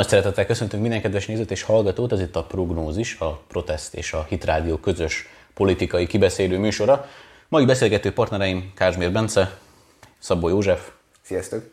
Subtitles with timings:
[0.00, 4.12] Nagy szeretettel köszöntünk minden kedves nézőt és hallgatót, ez itt a Prognózis, a Protest és
[4.12, 7.08] a Hitrádió közös politikai kibeszélő műsora.
[7.48, 9.58] Mai beszélgető partnereim Kázsmér Bence,
[10.18, 10.90] Szabó József.
[11.22, 11.70] Sziasztok!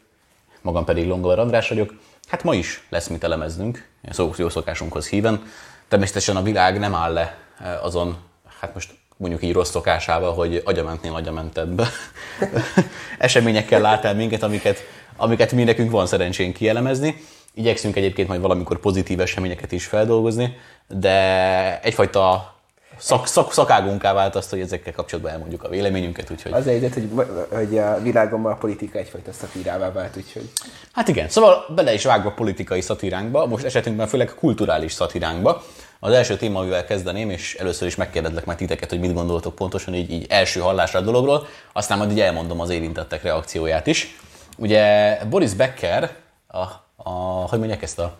[0.61, 1.93] Magam pedig Longovar András vagyok.
[2.27, 5.43] Hát ma is lesz mit elemeznünk, szó, jó szokásunkhoz híven.
[5.87, 8.17] Természetesen a világ nem áll le eh, azon,
[8.59, 11.81] hát most mondjuk így rossz szokásával, hogy agyamentnél agyamentebb
[13.17, 14.83] eseményekkel lát el minket, amiket,
[15.15, 17.15] amiket mi nekünk van szerencsén kielemezni.
[17.57, 20.57] Igyekszünk egyébként majd valamikor pozitív eseményeket is feldolgozni,
[20.87, 22.53] de egyfajta
[22.97, 26.31] szak, szak, szakágunká vált azt, hogy ezekkel kapcsolatban elmondjuk a véleményünket.
[26.31, 26.53] Úgyhogy...
[26.53, 27.09] Az egyet, hogy,
[27.49, 30.49] hogy a világon a politika egyfajta szatírává vált, úgyhogy...
[30.91, 35.63] Hát igen, szóval bele is vágva politikai szatíránkba, most esetünkben főleg kulturális szatíránkba.
[35.99, 39.93] Az első téma, amivel kezdeném, és először is megkérdezlek majd titeket, hogy mit gondoltok pontosan
[39.93, 44.19] így, így első hallásra a dologról, aztán majd így elmondom az érintettek reakcióját is.
[44.57, 46.15] Ugye Boris Becker,
[46.47, 47.09] a, a,
[47.49, 48.17] hogy mondják ezt a,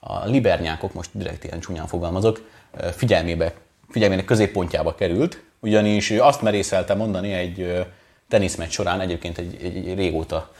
[0.00, 2.48] a libernyákok, most direkt ilyen csúnyán fogalmazok,
[2.96, 3.54] figyelmébe,
[3.90, 7.86] figyelmének középpontjába került, ugyanis azt merészelte mondani egy
[8.28, 10.52] teniszmeccs során, egyébként egy, egy, egy régóta,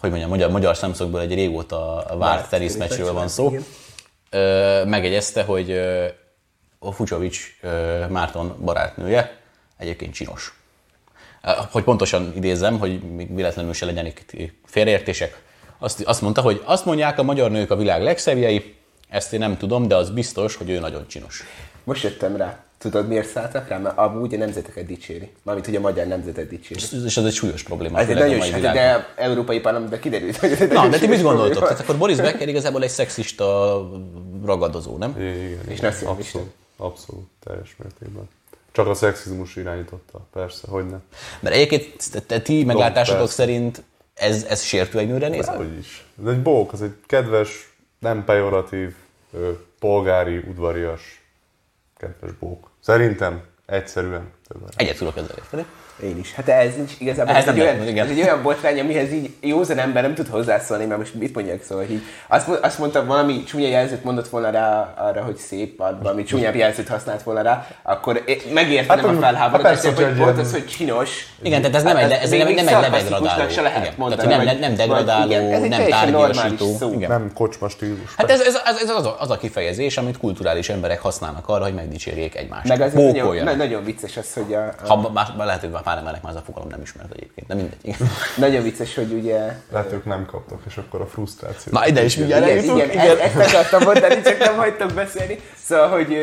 [0.00, 3.64] hogy mondjam, magyar, magyar szemszögből egy régóta várt teniszmeccsről van szó, igen
[4.86, 5.70] megegyezte, hogy
[6.78, 7.58] a Fucsovics
[8.08, 9.36] Márton barátnője
[9.76, 10.56] egyébként csinos.
[11.70, 14.24] Hogy pontosan idézem, hogy még véletlenül se legyenek
[14.64, 15.42] félreértések,
[15.82, 18.74] azt, azt mondta, hogy azt mondják a magyar nők a világ legszebbjei,
[19.08, 21.44] ezt én nem tudom, de az biztos, hogy ő nagyon csinos.
[21.84, 22.64] Most jöttem rá.
[22.78, 23.78] Tudod, miért szálltak rá?
[23.78, 25.30] Mert amúgy a nemzeteket dicséri.
[25.42, 26.80] Mármint, hogy a magyar nemzetet dicséri.
[27.04, 27.98] És ez egy súlyos probléma.
[27.98, 31.22] Ez egy nagyon súlyos, de európai parlamentben kiderült, hogy ez egy Na, de ti mit
[31.22, 31.62] gondoltok?
[31.62, 33.78] Tehát akkor Boris Becker igazából egy szexista
[34.44, 35.14] ragadozó, nem?
[35.18, 36.08] Igen, És nacionalista.
[36.10, 38.28] Abszolút, abszolút, teljes mértékben.
[38.72, 41.02] Csak a szexizmus irányította, persze, hogy nem.
[41.40, 43.34] Mert egyébként te, ti meglátásotok persze.
[43.34, 43.82] szerint
[44.14, 45.52] ez, ez sértő egy nőre nézve?
[45.52, 46.04] Hogy is.
[46.22, 48.94] Ez egy bók, ez egy kedves, nem pejoratív,
[49.78, 51.22] polgári, udvarias,
[51.96, 52.70] kedves bók.
[52.80, 54.32] Szerintem egyszerűen.
[54.76, 55.66] Egyet tudok ezzel érteni.
[56.02, 56.32] Én is.
[56.34, 58.04] Hát ez nincs igazából Ez ez, egy olyan, lehet, igen.
[58.04, 61.62] ez egy olyan botrány, amihez így józan ember nem tud hozzászólni, mert most mit mondjak,
[61.62, 65.94] szóval így azt, azt mondta, valami csúnya jelzőt mondott volna rá arra, hogy szép, vagy
[66.02, 70.52] valami csúnyább jelzőt használt volna rá, akkor megértenem Hát, a felháborodást, hát hogy egy az,
[70.52, 71.26] hogy csinos.
[71.42, 73.48] Igen, tehát ez nem egy, ez nem, nem egy lebegradáló.
[73.48, 73.94] se lehet Igen.
[73.96, 76.94] mondani, Tehát, hogy nem, nem degradáló, igen, nem tárgyasító.
[76.98, 78.14] Nem kocsma stílus.
[78.16, 81.64] Hát ez, ez, ez, ez az, a, az a kifejezés, amit kulturális emberek használnak arra,
[81.64, 82.68] hogy megdicsérjék egymást.
[82.68, 86.22] Meg az nagyon, nagyon vicces az, hogy a, Ha már, már lehet, hogy már emelek,
[86.22, 87.78] már ez a fogalom nem ismert egyébként, de mindegy.
[87.82, 87.98] Igen.
[88.36, 91.72] nagyon vicces, hogy ugye Lehet, ők nem kaptak, és akkor a frusztráció.
[91.72, 93.18] Na ide is mindjárt Igen, igen, igen.
[93.18, 95.38] Ezt, ezt akartam mondani, csak nem hagytam beszélni.
[95.64, 96.16] Szóval, hogy,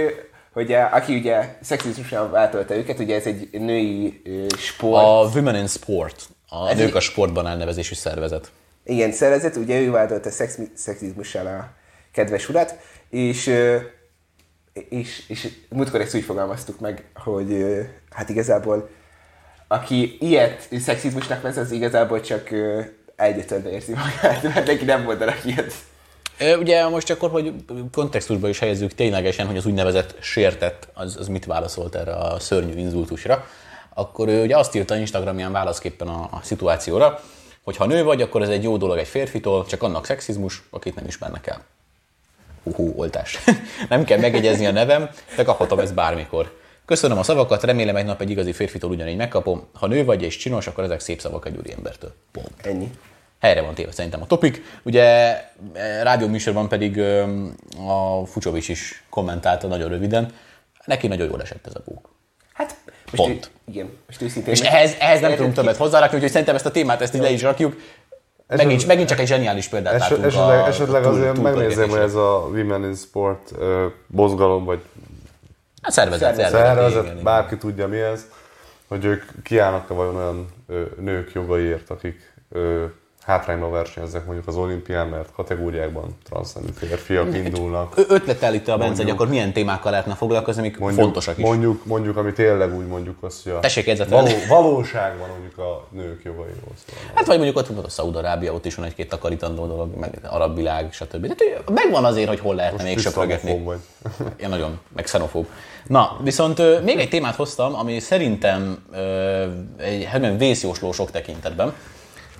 [0.53, 4.21] hogy a- aki ugye szexizmusan váltolta őket, ugye ez egy női
[4.57, 5.05] sport.
[5.05, 8.51] A Women in Sport, a Ez Nők egy- a Sportban elnevezésű szervezet.
[8.83, 11.69] Igen, szervezet, ugye ő váltolta szex, szexizmussal a
[12.11, 12.75] kedves urat,
[13.09, 13.47] és,
[14.89, 17.65] és, és múltkor ezt úgy fogalmaztuk meg, hogy
[18.09, 18.89] hát igazából
[19.71, 22.81] aki ilyet szexizmusnak vesz, az igazából csak ö,
[23.15, 25.73] egyetlenbe érzi magát, mert neki nem mondanak ilyet.
[26.59, 27.53] Ugye most akkor, hogy
[27.91, 32.79] kontextusba is helyezzük ténylegesen, hogy az úgynevezett sértett, az, az mit válaszolt erre a szörnyű
[32.79, 33.45] inzultusra,
[33.93, 37.19] akkor ő ugye azt írta Instagramján válaszképpen a, a szituációra,
[37.63, 40.95] hogy ha nő vagy, akkor ez egy jó dolog egy férfitól, csak annak szexizmus, akit
[40.95, 41.61] nem ismernek el.
[42.63, 43.39] Uhú, oltás.
[43.89, 46.58] nem kell megegyezni a nevem, de kaphatom ezt bármikor.
[46.89, 49.67] Köszönöm a szavakat, remélem egy nap egy igazi férfitól ugyanígy megkapom.
[49.73, 52.13] Ha nő vagy és csinos, akkor ezek szép szavak egy úriembertől.
[52.31, 52.91] Pont Ennyi.
[53.39, 54.63] helyre van téve szerintem a topik.
[54.83, 55.43] Ugye eh,
[56.03, 57.55] rádióműsorban pedig öm,
[57.87, 60.33] a Fucsovics is kommentálta nagyon röviden.
[60.85, 62.09] Neki nagyon jól esett ez a bók.
[62.53, 62.75] Hát,
[63.11, 63.51] most Pont.
[63.67, 64.53] Ő, igen, most őszintén.
[64.53, 67.29] És ehhez, ehhez nem tudunk többet hozzárakni, úgyhogy szerintem ezt a témát ezt így le
[67.29, 67.75] is rakjuk.
[68.47, 71.75] Megint, megint csak egy zseniális példát Es, látunk esetleg, a esetleg túl- azért megnézném, hogy
[71.77, 72.01] túlpörgetésre.
[72.01, 74.79] ez a Women in Sport ö, mozgalom, vagy
[75.81, 76.51] Hát szervezet, Szervezet.
[76.51, 76.75] szervezet.
[76.75, 77.23] igen, szervezet, igen.
[77.23, 78.27] bárki tudja mi ez,
[78.87, 82.85] hogy ők kiállnak-e vajon olyan ö, nők jogaiért, akik ö,
[83.29, 87.93] hátrányban versenyeznek mondjuk az olimpián, mert kategóriákban transznemű férfiak indulnak.
[87.97, 91.43] Ö- Ötlettel itt a Bence, hogy akkor milyen témákkal lehetne foglalkozni, amik Mondjuk, fontosak is.
[91.43, 96.23] Mondjuk, mondjuk, ami tényleg úgy mondjuk azt, hogy a Tessék való, valóságban mondjuk a nők
[96.23, 96.97] jogairól szól.
[97.13, 100.55] Hát vagy mondjuk ott van a Szaudarábia, ott is van egy-két takarítandó dolog, meg arab
[100.55, 101.35] világ, stb.
[101.35, 103.63] Tehát megvan azért, hogy hol lehetne még Tiszta söprögetni.
[103.63, 103.79] vagy.
[104.43, 105.47] Én nagyon, meg xenofób.
[105.87, 108.83] Na, viszont még egy témát hoztam, ami szerintem
[109.77, 111.73] egy hát mondjam, vészjósló sok tekintetben,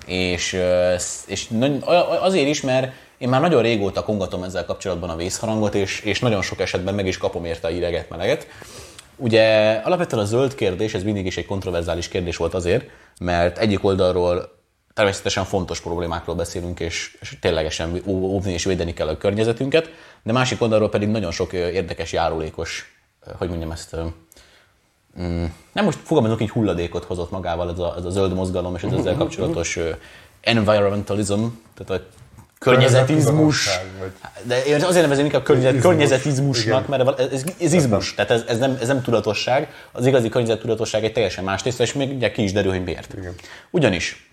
[0.06, 0.60] és,
[1.26, 1.48] és
[2.20, 6.42] azért is, mert én már nagyon régóta kongatom ezzel kapcsolatban a vészharangot, és, és nagyon
[6.42, 8.46] sok esetben meg is kapom érte a ideget, meleget.
[9.16, 12.84] Ugye alapvetően a zöld kérdés, ez mindig is egy kontroverzális kérdés volt azért,
[13.20, 14.58] mert egyik oldalról
[14.94, 19.90] természetesen fontos problémákról beszélünk, és, és ténylegesen óvni és védeni kell a környezetünket,
[20.22, 23.00] de másik oldalról pedig nagyon sok érdekes járulékos,
[23.38, 23.96] hogy mondjam ezt,
[25.20, 28.82] mm, nem most fogalmazok, így hulladékot hozott magával ez a, ez a zöld mozgalom és
[28.82, 29.78] ez ezzel kapcsolatos
[30.40, 32.06] environmentalism, tehát a
[32.58, 33.68] környezetizmus.
[34.42, 38.78] De én azért nevezem inkább környezet, környezetizmusnak, mert ez, ez izmus, tehát ez, ez, nem,
[38.80, 39.72] ez nem tudatosság.
[39.92, 43.14] Az igazi környezettudatosság egy teljesen más tészta, és még ugye ki is derül, hogy miért.
[43.18, 43.34] Igen.
[43.70, 44.30] Ugyanis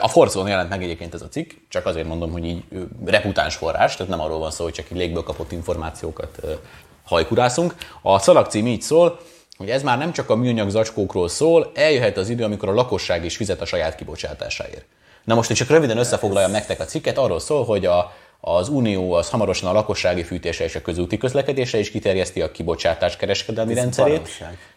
[0.00, 2.62] a Forzon jelent meg egyébként ez a cikk, csak azért mondom, hogy így
[3.04, 6.40] reputáns forrás, tehát nem arról van szó, hogy csak így légből kapott információkat
[7.04, 7.74] hajkurászunk.
[8.02, 9.18] A szalag cím így szól,
[9.58, 13.24] hogy ez már nem csak a műanyag zacskókról szól, eljöhet az idő, amikor a lakosság
[13.24, 14.84] is fizet a saját kibocsátásáért.
[15.24, 19.12] Na most, hogy csak röviden összefoglaljam nektek a cikket, arról szól, hogy a, az Unió
[19.12, 23.78] az hamarosan a lakossági fűtése és a közúti közlekedésre is kiterjeszti a kibocsátás kereskedelmi Ez
[23.78, 24.28] rendszerét.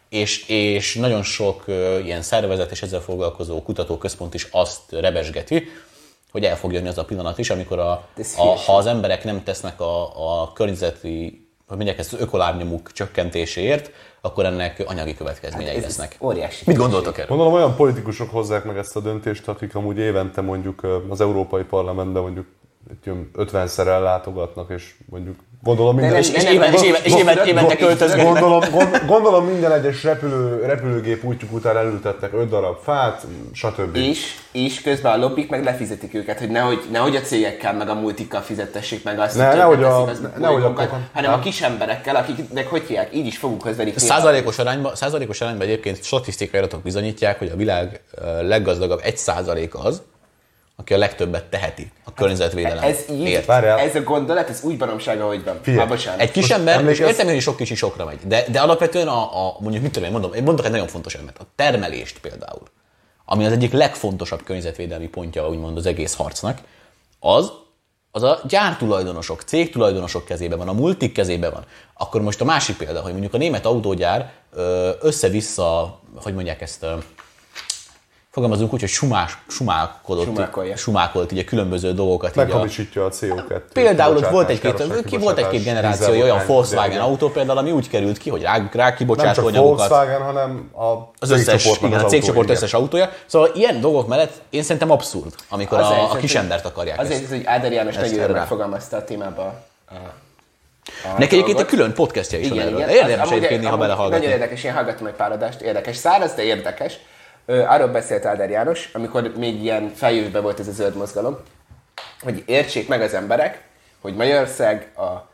[0.09, 5.67] És, és nagyon sok uh, ilyen szervezet és ezzel foglalkozó kutatóközpont is azt rebesgeti,
[6.31, 8.07] hogy el fog jönni az a pillanat is, amikor a,
[8.37, 10.03] a, ha az emberek nem tesznek a,
[10.41, 16.17] a környezeti, hogy mondják ezt, az ökolárnyomuk csökkentéséért, akkor ennek anyagi következményei hát lesznek.
[16.21, 16.63] Óriási.
[16.67, 17.27] Mit gondoltok erről?
[17.27, 22.21] Gondolom olyan politikusok hozzák meg ezt a döntést, akik amúgy évente mondjuk az Európai Parlamentben
[22.21, 22.45] mondjuk
[23.05, 28.25] 50-szer ellátogatnak, és mondjuk Gondolom minden, és, és, éven, és, éven, és éven, évente költöznek.
[28.25, 28.61] Gondolom,
[29.07, 33.95] gondolom minden egyes repülő, repülőgép útjuk után elültettek öt darab fát, stb.
[33.95, 37.93] És, és közben a lobbik meg lefizetik őket, hogy nehogy, nehogy a cégekkel meg a
[37.93, 42.67] multikkal fizettessék meg azt, ne, nehogy a, ne, a, a, hanem a kis emberekkel, akiknek
[42.67, 43.93] hogy hívják, így is fogunk közvenni.
[43.95, 48.01] Százalékos arányban, százalékos arányban egyébként statisztikai adatok bizonyítják, hogy a világ
[48.41, 50.01] leggazdagabb egy százalék az,
[50.75, 52.83] aki a legtöbbet teheti a környezetvédelem.
[52.83, 53.33] Ez így,
[53.79, 55.59] ez a gondolat, ez úgy baromság, ahogy van.
[56.05, 56.99] Há, egy kis ember, emlékez...
[56.99, 60.07] és értem, hogy sok kicsi sokra megy, de, de alapvetően a, a, mondjuk mit tudom
[60.07, 62.61] én, mondom, én mondok egy nagyon fontos elemet, a termelést például,
[63.25, 66.57] ami az egyik legfontosabb környezetvédelmi pontja, úgymond az egész harcnak,
[67.19, 67.51] az,
[68.11, 71.65] az a gyártulajdonosok, cégtulajdonosok kezében van, a multik kezében van.
[71.93, 74.31] Akkor most a másik példa, hogy mondjuk a német autógyár
[75.01, 76.85] össze-vissza, hogy mondják ezt,
[78.31, 80.41] fogalmazunk úgy, hogy sumás, sumálkodott,
[80.75, 82.35] sumákolt ugye különböző dolgokat.
[82.35, 83.61] Meghamisítja a, a CO2.
[83.73, 88.17] Például ott volt egy-két, ki volt egy-két generáció olyan Volkswagen autó például, ami úgy került
[88.17, 92.49] ki, hogy rá, rá Nem csak Volkswagen, hanem a az összes, igen, az a cégcsoport
[92.49, 93.09] összes autója.
[93.25, 97.21] Szóval ilyen dolgok mellett én szerintem abszurd, amikor azért, a, a kis embert akarják Azért,
[97.21, 99.63] ezt, hogy Áder János nagyon megfogalmazta a témába
[101.17, 102.95] Neki egyébként egy külön podcastja is igen, van erről.
[102.95, 104.25] Érdemes egyébként néha belehallgatni.
[104.25, 105.95] Nagyon érdekes, én hallgattam egy pár adást, érdekes.
[105.95, 106.99] Száraz, de érdekes.
[107.45, 111.37] Arról beszélt Áder János, amikor még ilyen feljövőbe volt ez a zöld mozgalom,
[112.21, 113.63] hogy értsék meg az emberek,
[114.01, 115.29] hogy Magyarország a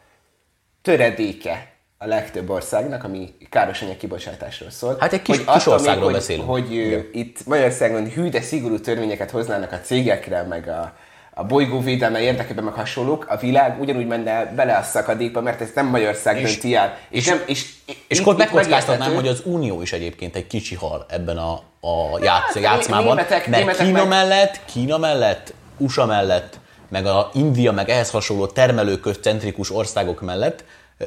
[0.81, 4.95] töredéke a legtöbb országnak, ami káros anyag kibocsátásról szól.
[4.99, 6.49] Hát egy kis, hogy kis országról még, beszélünk.
[6.49, 10.93] Hogy, hogy itt Magyarországon hű, de szigorú törvényeket hoznának a cégekre, meg a,
[11.37, 15.69] a bolygó védelme érdekében meg hasonlók, a világ ugyanúgy menne bele a szakadékba, mert ez
[15.75, 16.97] nem Magyarország és, dönti el.
[17.09, 17.65] És, és, nem, és,
[18.07, 22.53] és akkor megkockáztatnám, hogy az Unió is egyébként egy kicsi hal ebben a, a játsz,
[22.53, 23.15] hát, játszmában.
[23.15, 24.07] Németek, mert németek Kína meg...
[24.07, 30.63] mellett, Kína mellett, USA mellett, meg a India, meg ehhez hasonló termelőközcentrikus országok mellett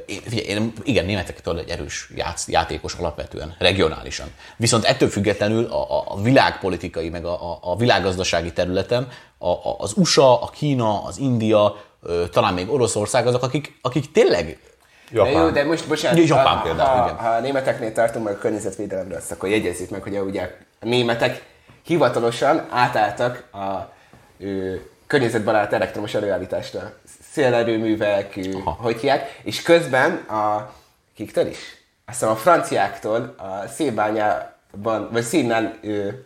[0.07, 4.27] Figyelj, én igen, németektől egy erős játsz, játékos alapvetően, regionálisan.
[4.57, 9.09] Viszont ettől függetlenül a, a világpolitikai, meg a, a világgazdasági területen
[9.43, 11.77] a, a, az USA, a Kína, az India,
[12.31, 14.59] talán még Oroszország azok, akik, akik tényleg
[15.11, 15.33] Japán.
[15.33, 17.17] De jó, de most bocsánat, Japán ha, például, ha, igen.
[17.17, 20.87] ha a németeknél tartunk meg a környezetvédelemről, azt akkor jegyezzük meg, hogy a, ugye a
[20.87, 21.45] németek
[21.83, 23.93] hivatalosan átálltak a
[24.39, 26.93] ő, környezetbarát elektromos előállításra
[27.33, 30.73] szélerőművek, hogy hívják, és közben a
[31.15, 31.59] kiktől is?
[32.07, 33.69] Azt hiszem a franciáktól a
[34.73, 35.79] szélbányában, vagy színnel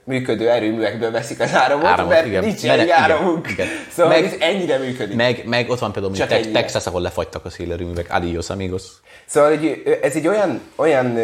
[0.04, 2.44] működő erőművekből veszik az áramot, áramot mert igen.
[2.44, 3.50] nincs elég áramunk.
[3.50, 3.66] Igen.
[3.90, 5.16] Szóval meg, ez ennyire működik.
[5.16, 8.06] Meg, meg ott van például Csak te- Texas, ahol lefagytak a szélerőművek.
[8.10, 8.82] Adios, amigos.
[9.26, 11.18] Szóval hogy ez egy olyan, olyan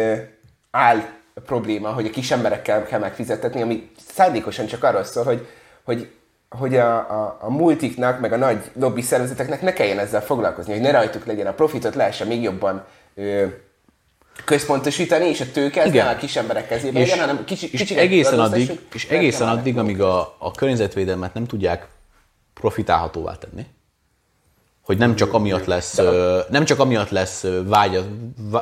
[0.71, 1.01] áll
[1.45, 5.47] probléma, hogy a kis emberekkel kell megfizetetni, ami szándékosan csak arról szól, hogy,
[5.83, 6.09] hogy
[6.57, 10.81] hogy a, a, a multiknak, meg a nagy lobby szervezeteknek ne kelljen ezzel foglalkozni, hogy
[10.81, 12.85] ne rajtuk legyen a profitot, lehessen még jobban
[13.15, 13.45] ö,
[14.45, 17.91] központosítani, és a tőke ez nem a kis emberek kezébe és, legyen, hanem kicsi, és
[17.91, 21.87] egészen addig, és egészen addig, amíg a, a környezetvédelmet nem tudják
[22.53, 23.65] profitálhatóvá tenni,
[24.81, 25.99] hogy nem csak amiatt lesz,
[26.49, 28.03] nem csak amiatt lesz vágya,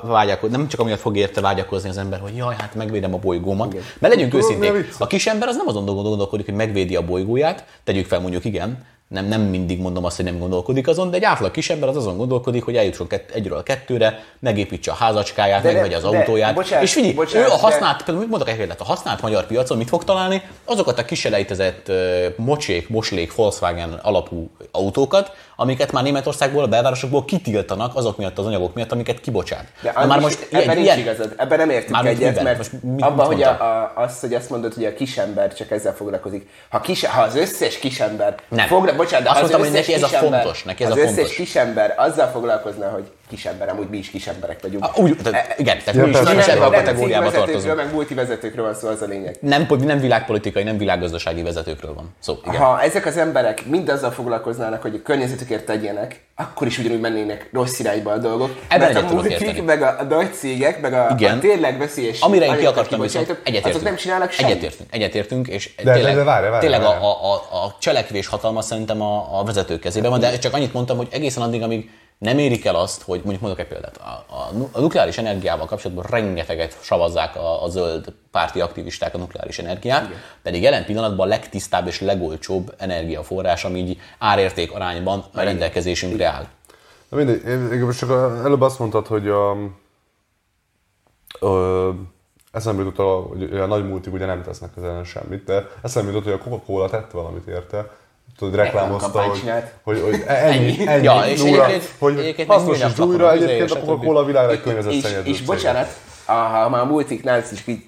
[0.04, 3.74] vágyakod, nem csak amiatt fog érte vágyakozni az ember, hogy jaj, hát megvédem a bolygómat.
[3.74, 3.84] Igen.
[4.00, 8.06] Mert legyünk őszinték, a kis ember az nem azon gondolkodik, hogy megvédi a bolygóját, tegyük
[8.06, 11.52] fel mondjuk igen, nem, nem mindig mondom azt, hogy nem gondolkodik azon, de egy átlag
[11.52, 15.96] kisember az azon gondolkodik, hogy eljusson kett, egyről a kettőre, megépítse a házacskáját, De megvegye
[15.96, 16.54] az de- autóját.
[16.54, 19.46] bocsánat, és figyelj, bocsánat, ő a de- használt, például mondok egy példát, a használt magyar
[19.46, 20.42] piacon mit fog találni?
[20.66, 27.96] Azokat a kiselejtezett ö, mocsék, moslék, Volkswagen alapú autókat, amiket már Németországból, a belvárosokból kitiltanak
[27.96, 29.66] azok miatt az anyagok miatt, amiket kibocsát.
[29.82, 31.34] De Na már most ebben ilyen, nincs ilyen, igazad.
[31.38, 32.44] Ebben nem értünk Mármint egyet, miben?
[32.44, 35.54] mert Most mit- abban, mit hogy a, a, azt, hogy azt mondod, hogy a kisember
[35.54, 36.50] csak ezzel foglalkozik.
[36.70, 38.68] Ha, kis, ha az összes kisember Nem.
[38.68, 40.98] Fogla, bocsánat, de Azt az mondtam, hogy összes neki ez a fontos, neki ez az
[40.98, 41.36] a összes fontos.
[41.36, 44.84] kisember azzal foglalkozna, hogy kisember, amúgy mi is kisemberek vagyunk.
[44.84, 47.76] Ah, úgy, tehát, igen, tehát Ja, mi is, nem, ebbe a kategóriába tartozunk.
[47.76, 49.38] meg multivezetőkről van szó, az a lényeg.
[49.42, 52.38] Nem, nem világpolitikai, nem világgazdasági vezetőkről van szó.
[52.48, 52.62] Igen.
[52.62, 57.50] Ha ezek az emberek mind azzal foglalkoznának, hogy a környezetükért tegyenek, akkor is ugyanúgy mennének
[57.54, 58.56] rossz irányba a dolgok.
[58.68, 61.38] Ebben mert a multik, meg a, a nagy cégek, meg a, Igen.
[61.38, 63.66] a tényleg veszélyes Amire én ki akartam viszont, egyetértünk.
[63.66, 64.52] Azok nem csinálnak semmit.
[64.52, 67.00] Egyetértünk, egyetértünk, és de- tényleg, de várj, várj, tényleg várj.
[67.00, 70.74] A, a, a, a cselekvés hatalma szerintem a, a vezetők kezében van, de csak annyit
[70.74, 74.26] mondtam, hogy egészen addig, amíg nem érik el azt, hogy mondjuk mondok egy példát, a,
[74.36, 80.06] a, a nukleáris energiával kapcsolatban rengeteget savazzák a, a zöld párti aktivisták a nukleáris energiát,
[80.08, 80.18] Igen.
[80.42, 86.48] pedig jelen pillanatban a legtisztább és legolcsóbb energiaforrás, ami így árérték arányban a rendelkezésünkre áll.
[87.10, 89.58] Na mindegy, én csak a- előbb azt mondtad, hogy a,
[91.40, 91.90] ö,
[92.52, 96.24] eszembe jutott, a, hogy a nagy multik ugye nem tesznek ellen semmit, de eszembe jutott,
[96.24, 97.90] hogy a Coca-Cola tette valamit érte.
[98.40, 99.42] Tudod, reklámozta, hogy,
[99.84, 104.20] hogy, hogy ennyi, ennyi, Ja, és nulla, egyébként- hogy egyébként hasznos újra egyébként a Coca-Cola
[104.20, 105.88] a világ és, legkörnyezetszennyezőbb és bocsánat,
[106.26, 107.84] a, ha már a multiknál is így,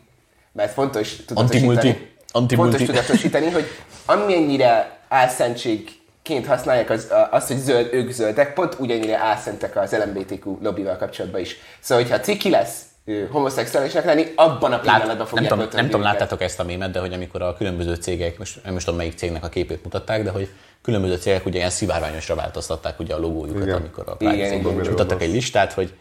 [0.52, 2.10] mert fontos tudatosítani,
[2.48, 3.66] fontos tudatosítani, hogy
[4.06, 10.98] amennyire álszentségként használják az, azt, hogy zöld, ők zöldek, pont ugyannyire álszentek az LMBTQ lobbival
[10.98, 11.56] kapcsolatban is.
[11.80, 12.82] Szóval, hogyha ciki lesz
[13.32, 16.92] homoszexuálisnak lenni, abban a pillanatban Lát, nem, fogják tudom, nem tudom, láttátok ezt a mémet,
[16.92, 20.24] de hogy amikor a különböző cégek, most nem is tudom melyik cégnek a képét mutatták,
[20.24, 20.50] de hogy
[20.82, 23.76] különböző cégek ugye ilyen szivárványosra változtatták ugye a logójukat, Igen.
[23.76, 25.94] amikor a Igen, igen, mutattak egy listát, hogy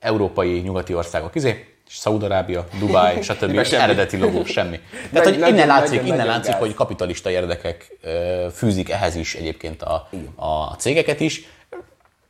[0.00, 3.58] európai nyugati országok izé, Szaudarábia, Dubáj, stb.
[3.72, 4.80] Eredeti logó, semmi.
[4.92, 6.60] Tehát, Nagy- hogy nagyon- innen látszik, nagyon- innen nagyon látszik, gáz.
[6.60, 7.96] hogy kapitalista érdekek
[8.54, 11.48] fűzik ehhez is egyébként a, a cégeket is.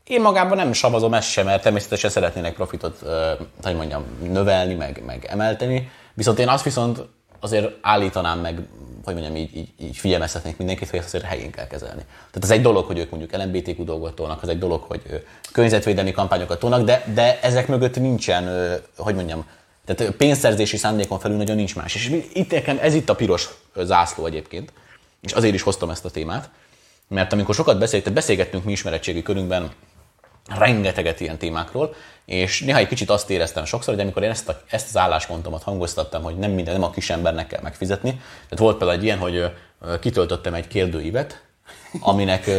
[0.09, 3.03] Én magában nem savazom ezt sem, mert természetesen szeretnének profitot,
[3.63, 5.91] hogy mondjam, növelni, meg, meg emelteni.
[6.15, 7.01] Viszont én azt viszont
[7.41, 8.61] azért állítanám meg,
[9.05, 12.03] hogy mondjam, így, így, így figyelmeztetnék mindenkit, hogy ezt azért helyén kell kezelni.
[12.05, 16.13] Tehát ez egy dolog, hogy ők mondjuk LMBTQ dolgot tolnak, az egy dolog, hogy környezetvédelmi
[16.13, 19.47] kampányokat tolnak, de, de ezek mögött nincsen, hogy mondjam,
[19.85, 21.95] tehát pénzszerzési szándékon felül nagyon nincs más.
[21.95, 24.73] És itt nekem ez itt a piros zászló egyébként,
[25.21, 26.51] és azért is hoztam ezt a témát,
[27.09, 29.73] mert amikor sokat beszélt, beszélgettünk mi ismeretségi körünkben
[30.49, 34.61] rengeteget ilyen témákról, és néha egy kicsit azt éreztem sokszor, hogy amikor én ezt, a,
[34.71, 38.11] ezt az álláspontomat hangoztattam, hogy nem minden, nem a kis embernek kell megfizetni.
[38.11, 39.45] Tehát volt például egy ilyen, hogy
[40.01, 41.43] kitöltöttem egy kérdőívet,
[42.01, 42.51] aminek,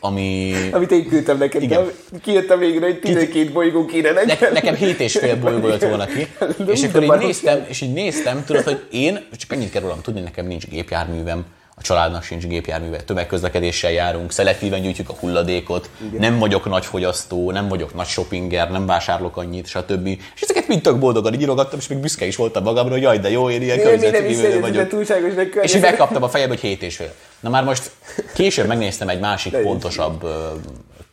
[0.00, 0.52] ami...
[0.72, 1.84] Amit én küldtem neked, Igen.
[1.84, 4.52] de kijöttem végre, hogy 12 bolygó kéne Ne, nekem.
[4.52, 6.26] nekem hét és fél bolygó jött volna ki,
[6.64, 10.00] De és akkor így néztem, és így néztem, tudod, hogy én, csak annyit kell rólam
[10.00, 11.44] tudni, nekem nincs gépjárművem,
[11.78, 16.20] a családnak sincs gépjárműve, tömegközlekedéssel járunk, szelektíven gyűjtjük a hulladékot, Igen.
[16.20, 20.06] nem vagyok nagy fogyasztó, nem vagyok nagy shoppinger, nem vásárolok annyit, stb.
[20.06, 23.18] És ezeket mind tök boldogan így írogattam, és még büszke is voltam magamra, hogy jaj,
[23.18, 24.88] de jó, én ilyen környezetvédő vagyok.
[24.88, 27.14] túlságos És így megkaptam a fejembe, hogy 7 és fél.
[27.40, 27.90] Na már most
[28.34, 30.26] később megnéztem egy másik De pontosabb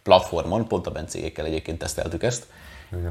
[0.03, 2.43] platformon, pont a Bencégékkel egyébként teszteltük ezt,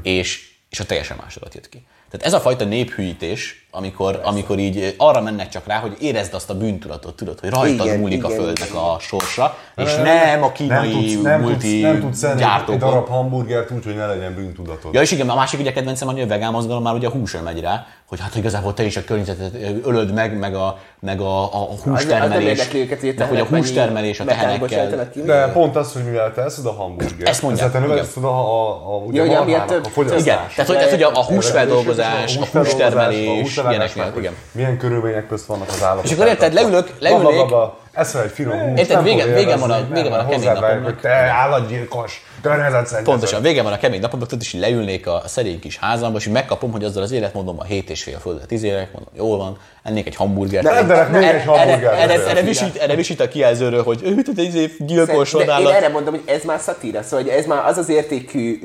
[0.01, 1.85] és, és a teljesen más adat jött ki.
[2.09, 6.49] Tehát ez a fajta néphűítés, amikor, amikor így arra mennek csak rá, hogy érezd azt
[6.49, 8.81] a bűntudatot, tudod, hogy rajtad Igen, múlik a igen, földnek igen.
[8.81, 12.77] a sorsa, és nem a kínai nem tudsz, nem multi tudsz, nem tudsz enni egy
[12.77, 14.93] darab hamburgert úgy, hogy ne legyen bűntudatod.
[14.93, 17.41] Ja, és igen, a másik ugye kedvencem, hogy a vegán mozgalom már ugye a húsra
[17.41, 19.53] megy rá, hogy hát igazából te is a környezetet
[19.83, 23.39] ölöd meg, meg a, meg a, a nem hústermelés, érdekli őket, hogy a meg hogy
[23.39, 25.07] a hústermelés a tehenekkel.
[25.25, 28.27] De pont az, hogy mivel te eszed a hamburgert, Ezt mondják, ezzel te növeled a,
[28.27, 30.25] a, a, ugye Ja, marhának több- a fogyasztását.
[30.25, 34.33] Igen, tehát hogy, tehát, hogy a, a húsfeldolgozás, a hústermelés, ilyenek miatt, igen.
[34.51, 36.03] Milyen körülmények közt vannak az állatok.
[36.05, 37.77] És akkor érted, leülök- leülnék- bla.
[37.93, 40.51] Eszel egy finom húst, Érted, nem vége- vége van a- vége van a nem, kemény
[40.53, 40.99] napomnak.
[41.01, 43.03] te állatgyilkos, környezetszennyező.
[43.09, 46.71] Pontosan, vége van a kemény napomnak, tudod, és leülnék a szerény kis házamba, és megkapom,
[46.71, 50.63] hogy azzal az életmódomban 7 és fél földet izélek, mondom, jól van, ennék egy hamburgert.
[50.63, 51.99] De rendelek még egy Erre- hamburgert.
[51.99, 55.89] Erre, erre, visít, erre visít a kijelzőről, hogy ő, te izé gyilkos de én erre
[55.89, 58.59] mondom, hogy ez már szatíra, szóval ez már az az értékű,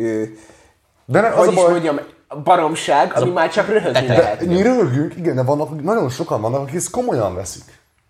[1.04, 2.00] De ne, az hogy a is mondjam,
[2.36, 4.44] baromság, ami már csak röhögni lehet.
[4.44, 7.62] mi röhögünk, igen, de vannak, nagyon sokan vannak, akik ezt komolyan veszik.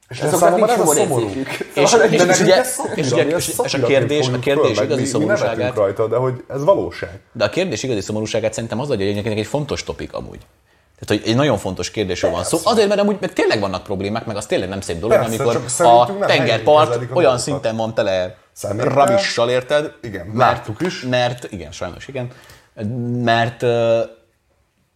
[0.08, 1.28] És ez Azoknak számomra ez a szomorú.
[1.74, 4.70] És, Szóval, és, és, ugye, ez és, mi ugye, és, és a kérdés, a kérdés
[4.70, 7.20] igazi mi- mi szomorúságát, nevetünk rajta, de hogy ez valóság.
[7.32, 10.38] de a kérdés igazi szomorúságát szerintem az adja, hogy egy fontos topik amúgy.
[10.98, 12.58] Tehát, hogy egy nagyon fontos kérdésről van szó.
[12.64, 15.62] Azért, mert amúgy meg tényleg vannak problémák, meg az tényleg nem szép dolog, Persze, amikor
[15.78, 18.36] a tengerpart a olyan szinten van tele
[18.76, 19.92] rabissal, érted?
[20.02, 21.02] Igen, mert, láttuk is.
[21.02, 22.28] Mert, igen, sajnos igen,
[23.22, 24.00] mert uh,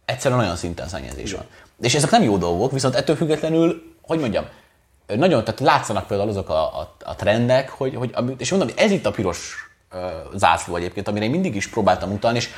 [0.05, 1.45] egyszerűen olyan szinten szennyezés van.
[1.81, 4.45] És ezek nem jó dolgok, viszont ettől függetlenül, hogy mondjam,
[5.07, 9.05] nagyon, tehát látszanak például azok a, a, a trendek, hogy, hogy és mondom, ez itt
[9.05, 9.71] a piros
[10.35, 12.49] zászló egyébként, amire én mindig is próbáltam utalni, és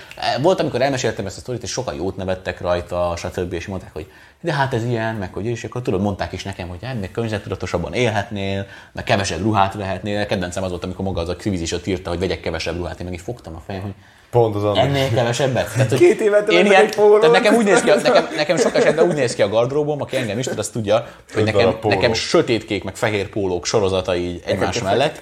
[0.41, 3.53] volt, amikor elmeséltem ezt a sztorit, és sokan jót nevettek rajta, stb.
[3.53, 6.67] és mondták, hogy de hát ez ilyen, meg hogy és akkor tudod, mondták is nekem,
[6.67, 10.25] hogy hát még környezettudatosabban élhetnél, meg kevesebb ruhát vehetnél.
[10.25, 12.99] Kedvencem az volt, amikor maga az a kvíz is ott írta, hogy vegyek kevesebb ruhát,
[12.99, 13.93] én meg is fogtam a fejem, hogy
[14.31, 15.73] Pont az ennél kevesebbet.
[15.73, 17.19] Tehát, hogy Két évet én ilyen, egy pólót.
[17.19, 20.15] tehát nekem úgy néz ki, nekem, nekem sok esetben úgy néz ki a gardróbom, aki
[20.15, 24.81] engem is tud, azt tudja, hogy nekem, nekem sötétkék, meg fehér pólók sorozata így egymás
[24.81, 25.21] mellett.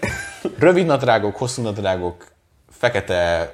[0.60, 2.28] Rövid nadrágok, hosszú nadrágok,
[2.80, 3.52] fekete,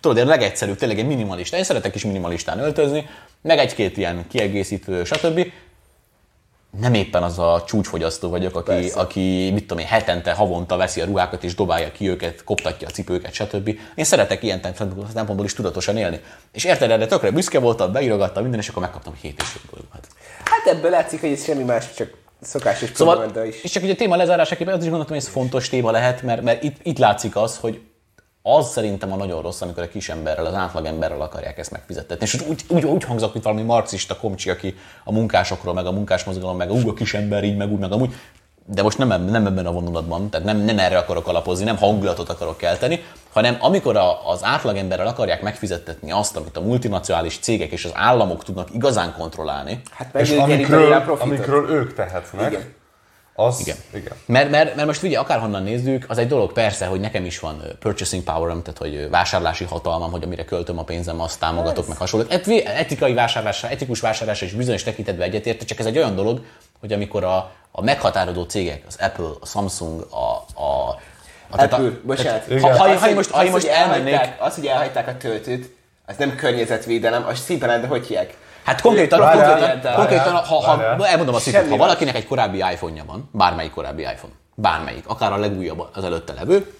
[0.00, 1.56] tudod, én legegyszerűbb, tényleg egy minimalista.
[1.56, 3.06] Én szeretek is minimalistán öltözni,
[3.42, 5.46] meg egy-két ilyen kiegészítő, stb.
[6.80, 9.00] Nem éppen az a csúcsfogyasztó vagyok, aki, Persze.
[9.00, 12.90] aki mit tudom én, hetente, havonta veszi a ruhákat és dobálja ki őket, koptatja a
[12.90, 13.78] cipőket, stb.
[13.94, 14.60] Én szeretek ilyen
[15.12, 16.20] szempontból is tudatosan élni.
[16.52, 20.06] És érted, erre tökre büszke voltam, beírogattam minden, és akkor megkaptam 7 és fél bolyókat.
[20.44, 23.62] Hát ebből látszik, hogy ez semmi más, csak szokásos Szóval, propaganda is.
[23.62, 26.42] és csak ugye a téma lezárásaképpen azt is gondoltam, hogy ez fontos téma lehet, mert,
[26.42, 27.80] mert itt, itt látszik az, hogy
[28.46, 32.24] az szerintem a nagyon rossz, amikor a kis emberrel, az átlagemberrel akarják ezt megfizettetni.
[32.24, 34.74] És úgy, úgy, úgy hangzok, mint valami marxista komcsi, aki
[35.04, 37.92] a munkásokról, meg a munkásmozgalom, meg a, ú, a kis ember így, meg úgy, meg
[37.92, 38.14] amúgy.
[38.66, 42.28] De most nem, nem ebben a vonulatban, tehát nem, nem erre akarok alapozni, nem hangulatot
[42.28, 43.00] akarok kelteni,
[43.32, 48.44] hanem amikor a, az átlagemberrel akarják megfizettetni azt, amit a multinacionális cégek és az államok
[48.44, 52.74] tudnak igazán kontrollálni, Hát És amikről, amikről ők tehetnek, Igen.
[53.36, 53.76] Az, Igen.
[53.94, 54.12] igen.
[54.26, 57.62] Mert, mert, mert most ugye akárhonnan nézzük, az egy dolog persze, hogy nekem is van
[57.78, 62.26] purchasing powerem, tehát hogy vásárlási hatalmam, hogy amire költöm a pénzem, azt támogatok, meg hasonló.
[62.28, 66.44] Et, etikai vásárlásra, etikus vásárlásra is bizonyos tekintetben egyetért, csak ez egy olyan dolog,
[66.80, 70.88] hogy amikor a, a meghatározó cégek, az Apple, a Samsung, a, a,
[71.50, 72.42] a Apple, bocsánat.
[72.46, 75.16] tehát, ha, ha, Az, ha, most, ha az, most elmennék, elhagyták- Az, hogy elhagyták a
[75.16, 75.74] töltőt,
[76.06, 78.36] az nem környezetvédelem, az szépen de hogy hívják?
[78.64, 81.06] Hát konkrétan, Várjál, konkrétan, várjál, konkrétan ha, ha, várjál.
[81.06, 85.36] elmondom azt, hogy ha valakinek egy korábbi iPhone-ja van, bármelyik korábbi iPhone, bármelyik, akár a
[85.36, 86.74] legújabb az előtte levő,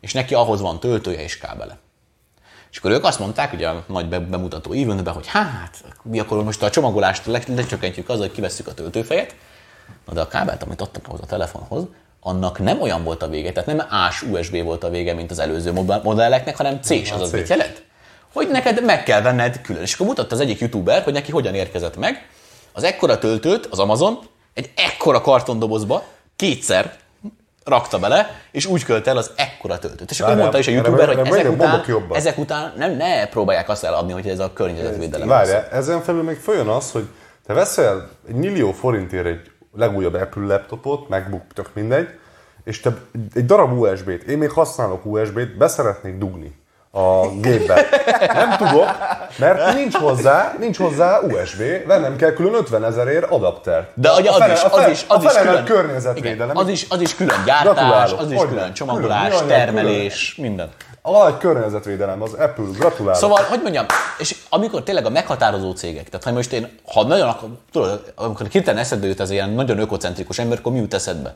[0.00, 1.78] és neki ahhoz van töltője és kábele.
[2.70, 6.44] És akkor ők azt mondták, ugye a nagy be- bemutató eventben, hogy hát, mi akkor
[6.44, 9.34] most a csomagolást le- lecsökkentjük azzal, hogy kivesszük a töltőfejet,
[10.06, 11.84] na de a kábelt, amit adtak ahhoz a telefonhoz,
[12.20, 15.38] annak nem olyan volt a vége, tehát nem ás USB volt a vége, mint az
[15.38, 17.32] előző modelleknek, hanem C-s, az az C.
[17.32, 17.82] mit jelent?
[18.32, 19.82] Hogy neked meg kell venned külön.
[19.82, 22.28] És akkor mutatta az egyik youtuber, hogy neki hogyan érkezett meg.
[22.72, 24.18] Az ekkora töltőt az Amazon
[24.54, 26.04] egy ekkora kartondobozba
[26.36, 26.92] kétszer
[27.64, 30.10] rakta bele, és úgy költ el az ekkora töltőt.
[30.10, 33.84] És akkor mondta is a youtuber, hogy ezek után, ezek után nem, ne próbálják azt
[33.84, 35.28] eladni, hogy ez a környezetvédelem.
[35.28, 37.08] Várjál, ezen felül még följön az, hogy
[37.46, 42.08] te veszel egy millió forintért egy legújabb Apple laptopot, MacBook, tök mindegy,
[42.64, 42.96] és te
[43.34, 46.59] egy darab USB-t, én még használok USB-t, beszeretnék dugni
[46.92, 47.86] a gépbe.
[48.34, 48.86] Nem tudok,
[49.36, 53.90] mert nincs hozzá, nincs hozzá USB, vennem kell külön 50 ezerért adaptert.
[53.94, 55.64] De ugye az fele- is, az fele- is, az is külön.
[55.64, 56.50] környezetvédelem.
[56.50, 58.52] Igen, az, is, az is külön gyártás, az is hogyne?
[58.54, 60.68] külön csomagolás, Külön, termelés, minden.
[61.02, 63.20] A nagy környezetvédelem, az Apple, gratulálok.
[63.20, 63.86] Szóval, hogy mondjam,
[64.18, 68.80] és amikor tényleg a meghatározó cégek, tehát ha most én, ha nagyon tudod, amikor hirtelen
[68.80, 71.34] eszedbe jut ez ilyen nagyon ökocentrikus ember, akkor mi jut eszedbe?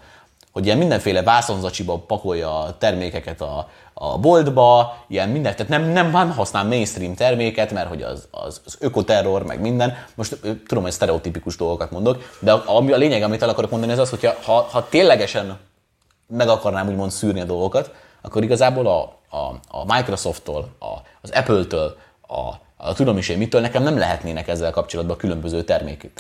[0.55, 6.11] Hogy ilyen mindenféle vászonzacsiba pakolja a termékeket a, a boltba, ilyen minden, tehát nem, nem,
[6.11, 9.97] nem használ mainstream terméket, mert hogy az, az, az ökoterror, meg minden.
[10.15, 13.99] Most tudom, hogy sztereotipikus dolgokat mondok, de a, a lényeg, amit el akarok mondani, az
[13.99, 15.59] az, hogy ha, ha ténylegesen
[16.27, 19.01] meg akarnám úgymond szűrni a dolgokat, akkor igazából a,
[19.37, 22.41] a, a Microsofttól, a, az Apple-től, a,
[22.77, 26.11] a tudom is én mitől, nekem nem lehetnének ezzel kapcsolatban különböző termék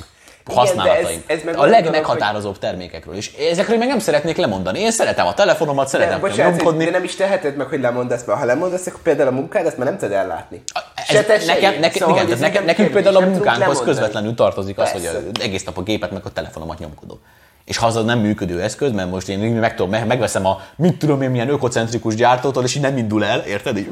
[0.53, 1.05] használataim.
[1.27, 3.15] de ez- ez meg a legmeghatározóbb termékekről.
[3.15, 4.79] És ezekről még nem szeretnék lemondani.
[4.81, 6.85] Én szeretem a telefonomat, Nem, szeretem bocsánat, nyomkodni.
[6.85, 9.77] de nem is teheted meg, hogy lemondasz, mert ha lemondasz, akkor például a munkád, azt
[9.77, 10.63] már nem tudod ellátni.
[11.09, 11.81] Ez, nekem, én.
[11.81, 14.91] nekem, Szóval, igen, hogy ez nekem, nekem nekünk például a nem munkánkhoz közvetlenül tartozik az,
[14.93, 15.21] hogy Persze.
[15.41, 17.19] egész nap a gépet meg a telefonomat nyomkodom.
[17.65, 20.99] És ha az nem működő eszköz, mert most én meg tudom, meg- megveszem a mit
[20.99, 23.77] tudom én milyen ökocentrikus gyártótól, és így nem indul el, érted?
[23.77, 23.89] Így,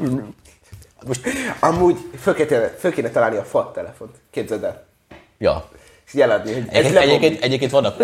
[1.07, 1.21] most,
[1.59, 4.11] Amúgy föl kéne, föl kéne találni a FAT telefont.
[4.31, 4.83] Képzeld el.
[5.37, 5.69] ja.
[6.21, 7.17] Eladni, hogy ez Egyébként, lebomlik.
[7.23, 7.97] egyébként, egyébként vannak.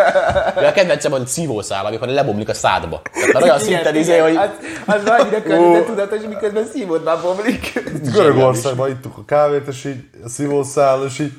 [0.60, 3.02] De a kedvencem az egy szívószál, amikor lebomlik a szádba.
[3.12, 4.48] Tehát már olyan szinten izé, hogy Az,
[4.86, 7.82] az annyira környezettudatos, miközben szívod már bomlik.
[8.14, 11.32] Görögországban ittuk a kávét, és így a szívószál, és így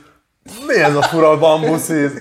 [0.67, 2.11] mi ez a fura bambusz íz?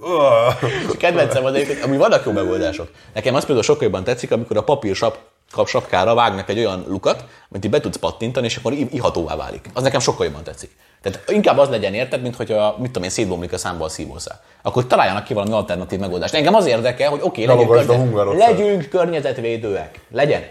[0.00, 0.54] Uah.
[0.98, 2.90] kedvencem az egyébként, ami vannak jó megoldások.
[3.14, 5.18] Nekem az például sokkal jobban tetszik, amikor a papírsap
[5.52, 9.70] kap sapkára vágnak egy olyan lukat, amit be tudsz pattintani, és akkor ihatóvá válik.
[9.74, 10.70] Az nekem sokkal jobban tetszik.
[11.02, 13.88] Tehát inkább az legyen érted, mint hogy a, mit tudom én, szétbomlik a számból a
[13.88, 14.40] szívószál.
[14.62, 16.34] Akkor találjanak ki valami alternatív megoldást.
[16.34, 20.00] Engem az érdekel, hogy oké, okay, legyünk, környe- legyünk környezetvédőek.
[20.10, 20.42] Legyen.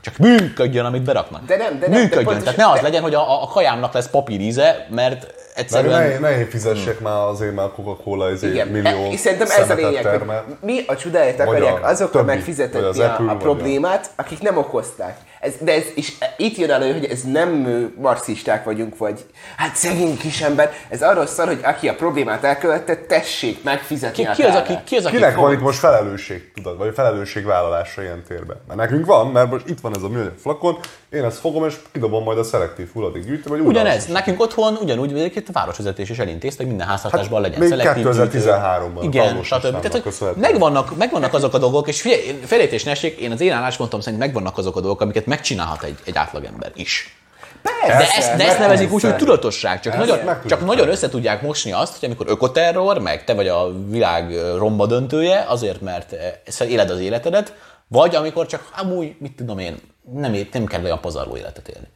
[0.00, 1.44] Csak működjön, amit beraknak.
[1.46, 2.24] De nem, de nem, de működjön.
[2.24, 6.08] pontosan- Tehát ne az de- legyen, hogy a, a kajámnak lesz papíríze, mert Mert egyszerűen...
[6.08, 9.74] ne, ne én fizessek már azért már Coca-Cola ezért Igen, millió e- szerintem ez a
[9.74, 10.44] lényeg, termel.
[10.60, 15.18] mi a csodáját akarják a azokkal megfizetni a, a- problémát, akik nem okozták.
[15.40, 17.50] Ez, de ez, és itt jön elő, hogy ez nem
[18.00, 19.24] marxisták vagyunk, vagy
[19.56, 20.72] hát szegény kis ember.
[20.88, 24.96] Ez arról szól, hogy aki a problémát elkövette, tessék megfizetni Ki, ki, az, aki, ki
[24.96, 28.56] az, aki Kinek fog- van itt most felelősség, tudod, vagy felelősségvállalása ilyen térben?
[28.66, 30.78] Mert nekünk van, mert most itt van ez a műanyag flakon,
[31.10, 35.48] én ezt fogom és kidobom majd a szelektív hulladékgyűjtő, vagy Ugyanez, nekünk otthon ugyanúgy egyébként
[35.48, 39.18] a városvezetés is elintézte, hogy minden háztartásban legyen még szelektív 2013-ban gyűjtő.
[39.18, 39.80] Igen, stb.
[39.80, 42.08] Tehát, hogy megvannak, megvannak azok a dolgok, és
[42.44, 45.98] félértés ne essék, én az én álláspontom szerint megvannak azok a dolgok, amiket megcsinálhat egy,
[46.04, 47.16] egy átlagember is.
[47.62, 49.80] De Persze, ezt, de ezt nevezik úgy, hogy tudatosság.
[49.80, 53.72] Csak, nagyon, csak nagyon össze tudják mosni azt, hogy amikor ökoterror, meg te vagy a
[53.88, 56.14] világ romba döntője, azért, mert
[56.68, 57.54] éled az életedet,
[57.88, 59.76] vagy amikor csak amúgy, mit tudom én,
[60.12, 61.86] nem, nem kell olyan pazarló életet élni.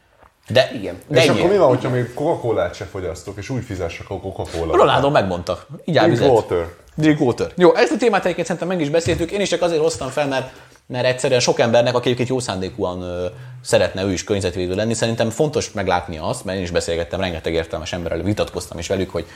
[0.49, 0.99] De, Igen.
[1.07, 1.39] de és ennyi.
[1.39, 4.77] akkor mi van, hogyha még Coca-Colát se fogyasztok, és úgy fizessek a Coca-Cola?
[4.77, 5.67] Ronaldo megmondta.
[5.85, 6.67] Így Drink water.
[6.95, 7.53] Drink water.
[7.57, 9.31] Jó, ezt a témát egyébként szerintem meg is beszéltük.
[9.31, 10.53] Én is csak azért hoztam fel, mert,
[10.93, 13.27] mert egyszerűen sok embernek, aki egyébként jó szándékúan ö,
[13.63, 17.93] szeretne ő is környezetvédő lenni, szerintem fontos meglátni azt, mert én is beszélgettem rengeteg értelmes
[17.93, 19.27] emberrel, vitatkoztam is velük, hogy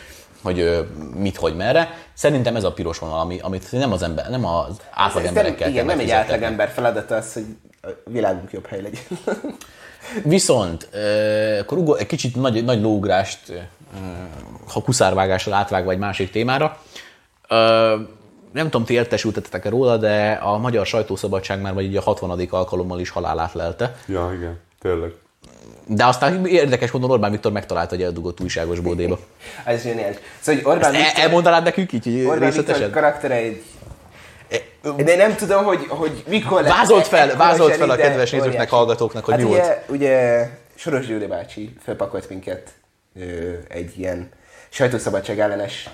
[0.42, 1.88] hogy mit, hogy merre.
[2.14, 5.84] Szerintem ez a piros vonal, ami, amit nem az ember, nem az átlag emberekkel igen,
[5.84, 6.32] nem egy megfizetni.
[6.32, 7.44] átlagember feladata az, hogy
[7.82, 9.02] a világunk jobb hely legyen.
[10.34, 13.54] Viszont ö, akkor ugor, egy kicsit nagy, nagy lóugrást, ö,
[14.72, 16.80] ha kuszárvágással átvágva egy másik témára.
[17.48, 17.94] Ö,
[18.56, 22.46] nem tudom, ti értesültetek-e róla, de a magyar sajtószabadság már vagy így a 60.
[22.50, 23.96] alkalommal is halálát lelte.
[24.06, 25.10] Ja, igen, tényleg.
[25.86, 29.18] De aztán érdekes módon Orbán Viktor megtalálta egy eldugott újságos bódéba.
[29.64, 30.16] Ez zseniális.
[30.40, 32.90] Szóval, hogy Orbán El, Viktor, elmondanád nekünk így, így Orbán Viktor részletesen?
[32.90, 33.62] karaktere egy
[34.96, 38.74] de nem tudom, hogy, hogy mikor lett Vázolt fel, vázolt fel a kedves nézőknek, óriási.
[38.74, 39.82] hallgatóknak, hogy hát mi ugye, volt.
[39.88, 42.70] Ugye Soros Gyuri bácsi felpakolt minket
[43.20, 44.28] ö, egy ilyen
[44.68, 45.88] sajtószabadság ellenes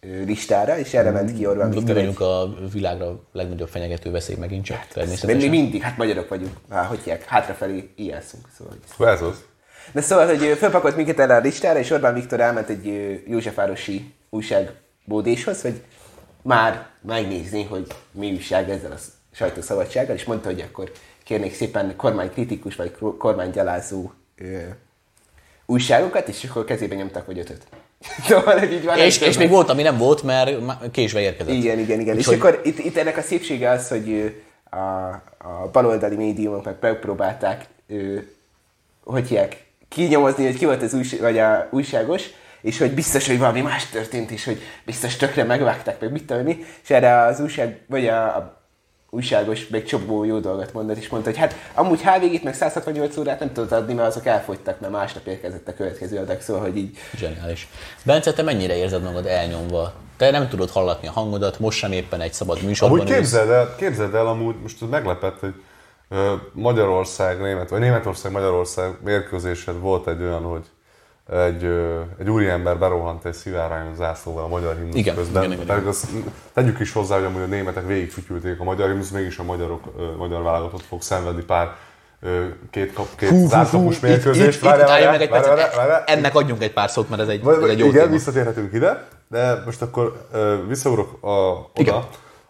[0.00, 1.94] listára, és erre ment ki Orbán Mi Viktor.
[1.94, 4.86] vagyunk a világra legnagyobb fenyegető veszély megint csak,
[5.24, 8.48] De mi mindig, hát magyarok vagyunk, hát hogy hívják, hátrafelé ijászunk.
[8.58, 8.72] Szóval.
[8.72, 9.44] hogy- Szóval ez az.
[9.92, 14.14] De szóval, hogy ö, felpakolt minket erre a listára, és Orbán Viktor elment egy Józsefvárosi
[14.30, 15.82] újságbódéshoz, hogy
[16.42, 20.92] már megnézni, hogy mi újság ezzel a sz- sajtószabadsággal, és mondta, hogy akkor
[21.24, 24.58] kérnék szépen kormánykritikus vagy kor- kormánygyalázó ö,
[25.66, 27.66] újságokat, és akkor kezébe nyomtak vagy ötöt.
[28.28, 30.50] szóval, hogy így van És, és még volt, ami nem volt, mert
[30.90, 31.52] késve érkezett.
[31.54, 32.16] igen, igen, igen.
[32.16, 34.34] Úgyhogy- És akkor itt, itt ennek a szépsége az, hogy
[34.70, 34.76] a,
[35.48, 38.18] a baloldali médiumok meg megpróbálták, ö,
[39.04, 42.22] hogy hívják, kinyomozni, hogy ki volt az újság, vagy a újságos,
[42.60, 46.42] és hogy biztos, hogy valami más történt, és hogy biztos tökre megvágták, meg mit tudom
[46.42, 48.57] mi, és erre az újság, vagy a, a
[49.10, 53.40] újságos még csomó jó dolgot mondott, és mondta, hogy hát amúgy HVG-t meg 168 órát
[53.40, 56.98] nem tudott adni, mert azok elfogytak, mert másnap érkezett a következő adag, szóval, hogy így
[57.16, 57.68] Zseniális.
[58.04, 59.92] Bence, te mennyire érzed magad elnyomva?
[60.16, 63.74] Te nem tudod hallatni a hangodat, most sem éppen egy szabad műsorban Amúgy képzeld el,
[63.76, 65.54] képzeld el amúgy, most meglepett, hogy
[66.52, 70.64] Magyarország, Német, vagy Németország, Magyarország mérkőzésed volt egy olyan, hogy
[71.32, 71.64] egy,
[72.18, 75.42] egy úriember berohant egy szivárványos zászlóval a magyar himnusz Igen, közben.
[75.42, 76.06] igen, igen, Tehát azt
[76.52, 79.82] tegyük is hozzá, hogy amúgy a németek végigfütyülték a magyar himnusz, mégis a magyarok,
[80.16, 81.74] magyar válogatott fog szenvedni pár
[82.70, 84.62] két, kap, két zárkapus mérkőzést.
[84.62, 86.02] itt álljunk meg egy várjál.
[86.06, 88.12] Ennek adjunk egy pár szót, mert ez egy, Vagy, ez egy jó igen, téma.
[88.12, 90.26] visszatérhetünk ide, de most akkor
[90.68, 92.02] visszaugrok a, oda, Igen.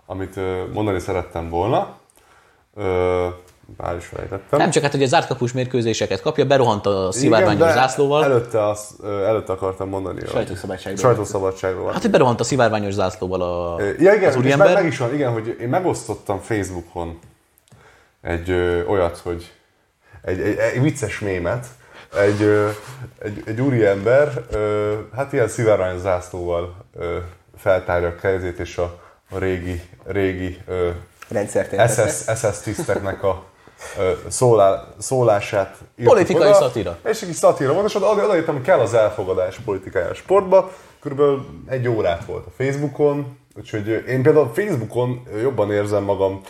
[0.06, 0.34] amit
[0.72, 1.96] mondani szerettem volna.
[3.76, 4.58] Már is felejtettem.
[4.58, 8.24] Nem csak hát, hogy a zárt kapus mérkőzéseket kapja, berohant a szivárványos zászlóval.
[8.24, 10.20] Előtte, azt, előtte akartam mondani.
[10.22, 11.00] a- Sajtószabadságról.
[11.00, 11.92] Sajtószabadságról.
[11.92, 14.74] Hát, hogy berohant a szivárványos zászlóval a, ja, igen, az és meg, úriember.
[14.74, 17.18] meg is van, igen, hogy én megosztottam Facebookon
[18.22, 19.52] egy ö, olyat, hogy
[20.22, 21.66] egy, egy, egy vicces mémet,
[22.16, 22.68] egy, ö,
[23.18, 27.16] egy, egy úriember, ö, hát ilyen szivárvány zászlóval ö,
[27.56, 28.98] feltárja a kezét, és a,
[29.30, 30.88] a régi, régi ö,
[31.88, 32.24] SS.
[32.36, 33.44] SS tiszteknek a
[34.28, 36.96] szólá, szólását Politikai oda, szatíra.
[37.04, 40.14] És egy kis szatíra volt, és oda, oda írtam, hogy kell az elfogadás politikája a
[40.14, 40.70] sportba.
[41.00, 46.40] Körülbelül egy órát volt a Facebookon, úgyhogy én például Facebookon jobban érzem magam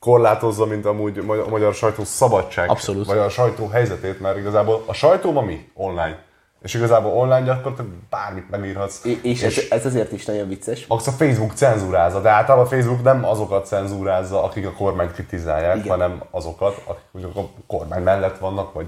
[0.00, 3.06] korlátozza, mint amúgy a magyar sajtó szabadság, Abszolút.
[3.06, 5.70] vagy a sajtó helyzetét, mert igazából a sajtó ma mi?
[5.74, 6.26] Online.
[6.62, 9.04] És igazából online gyakorlatilag bármit megírhatsz.
[9.04, 10.86] És, és ez, ez, azért is nagyon vicces.
[10.86, 15.76] Max a Facebook cenzúrázza, de általában a Facebook nem azokat cenzúrázza, akik a kormányt kritizálják,
[15.76, 15.88] Igen.
[15.88, 18.86] hanem azokat, akik a kormány mellett vannak, vagy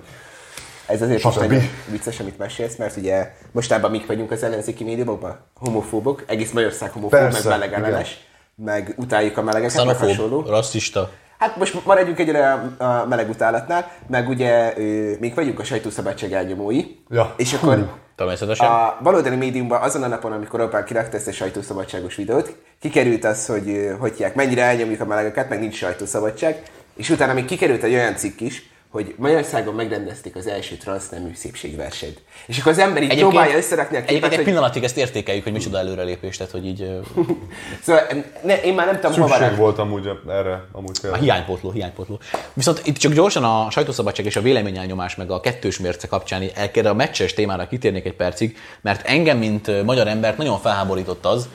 [0.86, 5.38] Ez azért is nagyon vicces, amit mesélsz, mert ugye mostában mik vagyunk az ellenzéki médiumokban?
[5.54, 8.18] Homofóbok, egész Magyarország homofób, Persze, meg melegellenes,
[8.54, 10.50] meg utáljuk a melegeket, meg Xenofób, hasonló.
[10.50, 11.10] rasszista.
[11.40, 14.74] Hát most maradjunk egyre a meleg utálatnál, meg ugye
[15.20, 17.34] még vagyunk a sajtószabadság elnyomói, Ja.
[17.36, 17.84] és akkor Hú.
[18.16, 18.66] Természetesen.
[18.66, 23.46] a baloldali médiumban azon a napon, amikor Orbán kirakta ezt a sajtószabadságos videót, kikerült az,
[23.46, 26.62] hogy hogy hívják, mennyire elnyomjuk a melegeket, meg nincs sajtószabadság,
[26.96, 32.20] és utána még kikerült egy olyan cikk is, hogy Magyarországon megrendezték az első transznemű szépségversenyt.
[32.46, 34.46] És akkor az ember így próbálja összerakni a egyébként képet, egy hogy...
[34.46, 36.90] pillanatig ezt értékeljük, hogy micsoda előrelépés, tehát hogy így
[37.84, 38.02] Szóval
[38.42, 39.62] ne, én már nem tudom, hova szükség rakni.
[39.62, 41.20] volt amúgy erre, amúgy a tényleg.
[41.20, 42.18] hiánypótló, hiánypótló.
[42.52, 46.88] Viszont itt csak gyorsan a sajtószabadság és a véleményelnyomás meg a kettős mérce kapcsán erre
[46.88, 51.48] a meccses témára kitérnék egy percig, mert engem, mint magyar embert nagyon felháborított az,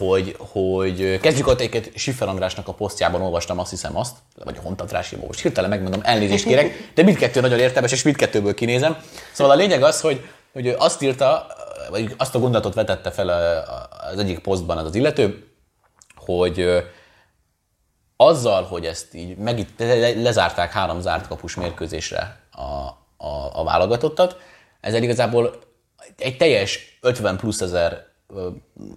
[0.00, 4.62] hogy, hogy kezdjük ott egyet Schiffer Andrásnak a posztjában olvastam azt hiszem azt, vagy a
[4.62, 8.96] hontatrás most hirtelen megmondom, elnézést kérek, de mindkettő nagyon értelmes, és mindkettőből kinézem.
[9.32, 11.46] Szóval a lényeg az, hogy, hogy ő azt írta,
[11.90, 13.28] vagy azt a gondolatot vetette fel
[14.12, 15.48] az egyik posztban az az illető,
[16.16, 16.84] hogy
[18.16, 19.66] azzal, hogy ezt így meg
[20.16, 22.62] lezárták három zárt kapus mérkőzésre a,
[23.26, 24.36] a, a válogatottat,
[24.80, 25.58] ezzel igazából
[26.16, 28.09] egy teljes 50 plusz ezer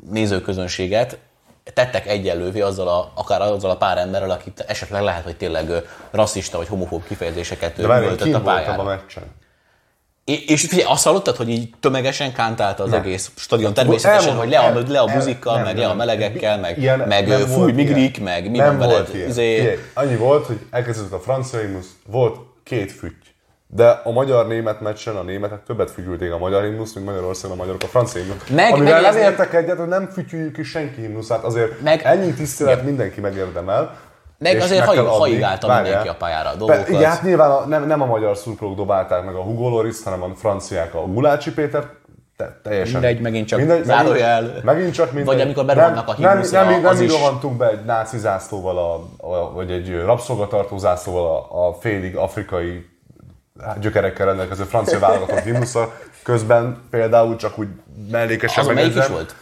[0.10, 1.18] nézőközönséget
[1.74, 5.72] tettek egyenlővé azzal a, akár azzal a pár emberrel, akit esetleg lehet, hogy tényleg
[6.12, 7.74] rasszista vagy homofób kifejezéseket
[8.18, 8.82] ki a pályára.
[8.82, 9.24] a meccsen?
[10.26, 13.00] És, és figyelj, azt hallottad, hogy így tömegesen kántálta az Nem.
[13.00, 16.60] egész stadion természetesen, hogy le a, le a buzikkal, nem, meg nem, le a melegekkel,
[16.60, 19.16] meg, Ilyen meg nem fúj migrik, meg mi nem van veled.
[19.28, 23.23] izé- annyi volt, hogy elkezdődött a francia himnusz, volt két fütty.
[23.76, 27.84] De a magyar-német meccsen a németek többet fütyülték a magyar himnusz, mint Magyarországon a magyarok
[27.84, 28.48] a francia himnusz.
[28.50, 32.34] Meg- Amivel nem megjegyezném- értek egyet, hogy nem fütyüljük ki senki himnuszát, azért Meg- ennyi
[32.34, 33.96] tisztelet mindenki megérdemel.
[34.38, 35.84] Meg azért meg haigálta Várjál.
[35.84, 36.90] mindenki a pályára a dolgokat.
[36.90, 40.24] Igen, hát nyilván a, nem, nem a magyar szurkolók dobálták meg a Hugo Loris, hanem
[40.24, 41.84] a franciák a Gulácsi Péter,
[42.38, 43.00] te, teljesen.
[43.00, 44.54] Mindegy, megint csak mindegy, zárójel.
[44.64, 45.26] Megint, csak mindegy.
[45.26, 48.18] Vagy amikor berohannak a nem, nem, himnuszra, nem, nem, nem is- rohantunk be egy náci
[48.18, 48.94] zászlóval, a,
[49.28, 52.92] a, vagy egy rabszolgatartó zászlóval a, a félig afrikai
[53.80, 55.94] gyökerekkel rendelkező francia válogatott himnusza.
[56.24, 57.68] Közben például csak úgy
[58.12, 59.12] mellékesen melyik is megjegyzem.
[59.12, 59.36] volt?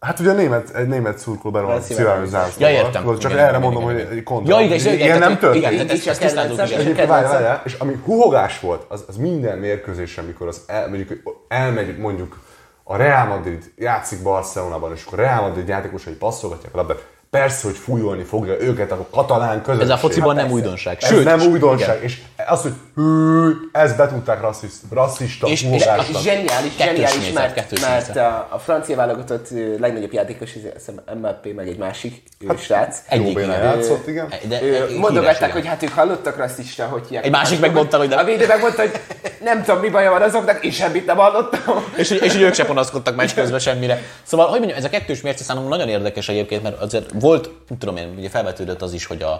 [0.00, 2.70] Hát ugye német, egy német szurkoló Francia szivárvány zászlóval.
[2.70, 3.02] Ja, értem.
[3.02, 4.16] Tudod, Csak Igen, erre igen, mondom, igen, hogy igen.
[4.16, 4.58] egy kontra.
[4.58, 5.72] Ja, igen, és- igen, Ilyen tehát- nem történt.
[5.72, 6.50] igen, Így is ezt a igen.
[6.66, 10.60] és a Egyébként várj, várj, és ami huhogás volt, az, az minden mérkőzésen, mikor az
[10.66, 11.12] el, mondjuk,
[11.48, 12.38] elmegy mondjuk
[12.82, 17.66] a Real Madrid játszik Barcelonában, és akkor a Real Madrid játékosai passzolgatják a labdát, persze,
[17.66, 19.88] hogy fújolni fogja őket a katalán közösség.
[19.88, 20.54] Ez a fociban nem persze.
[20.60, 20.96] újdonság.
[21.00, 22.02] Ez Sőt, nem és- újdonság, igen.
[22.02, 27.80] és az, hogy hű, ezt betudták rasszist, rasszista És- és- és- Zseniális, zseniális, nézet, mert,
[27.80, 30.84] mert a, a francia válogatott legnagyobb játékos, ez
[31.18, 32.98] Mbappé, meg egy másik hát, srác.
[33.08, 33.48] Egyik, igen.
[33.48, 34.32] játszott, igen.
[34.48, 37.18] De, híres, mondogatták, hogy hát ők hallottak rasszista, hogy.
[37.22, 38.18] Egy másik megmondta, hogy nem.
[38.18, 39.00] A védő megmondta, hogy
[39.42, 41.84] nem tudom, mi baja van azoknak, és semmit nem hallottam.
[41.96, 44.02] És, és hogy ők se panaszkodtak meccs közben semmire.
[44.22, 47.78] Szóval, hogy mondjam, ez a kettős mérce számomra nagyon érdekes egyébként, mert azért volt, nem
[47.78, 49.32] tudom én, ugye felvetődött az is, hogy a,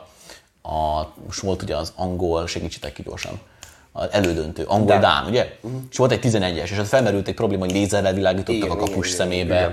[0.68, 3.40] a most volt ugye az angol, segítsetek ki gyorsan,
[3.92, 5.26] az elődöntő, angol-dán, Dán.
[5.26, 5.56] ugye?
[5.90, 9.06] És volt egy 11-es, és ott felmerült egy probléma, hogy lézerrel világítottak Igen, a kapus
[9.06, 9.64] igen, szemébe.
[9.64, 9.70] Ö,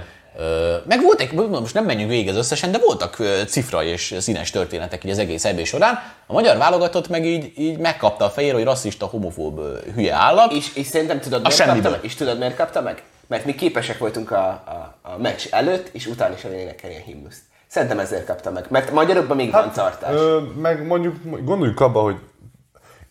[0.84, 3.18] meg volt egy, most nem menjünk végig az összesen, de voltak
[3.48, 6.00] cifra és színes történetek így az egész EB során.
[6.28, 9.62] A magyar válogatott meg így, így megkapta a fejére, hogy rasszista, homofób
[9.96, 10.52] hülye állat.
[10.52, 12.00] És, és szerintem tudod, miért kapta meg?
[12.02, 13.04] És tudod, miért kapta meg?
[13.28, 17.42] Mert mi képesek voltunk a, a, a meccs előtt, és utána is elénekelni a himnuszt.
[17.68, 18.66] Szerintem ezért kapta meg.
[18.70, 20.14] Mert magyarokban még van tartás.
[20.14, 22.16] Ö, meg mondjuk gondoljuk abba, hogy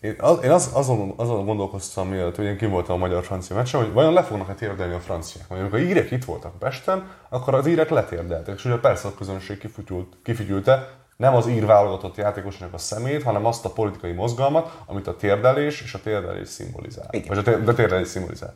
[0.05, 3.81] én, az, én az, azon, azon gondolkoztam, mielőtt, hogy én kim voltam a magyar-francia meccsen,
[3.81, 5.47] hogy vajon le fognak-e térdelni a franciák.
[5.47, 8.55] Vagy amikor a írek itt voltak Pesten, akkor az írek letérdeltek.
[8.55, 13.45] És ugye persze a közönség kifütyült, kifütyülte nem az ír válogatott játékosnak a szemét, hanem
[13.45, 17.07] azt a politikai mozgalmat, amit a térdelés és a térdelés szimbolizál.
[17.11, 17.27] Igen.
[17.27, 18.53] Vagy a, tér, de térdelés szimbolizál.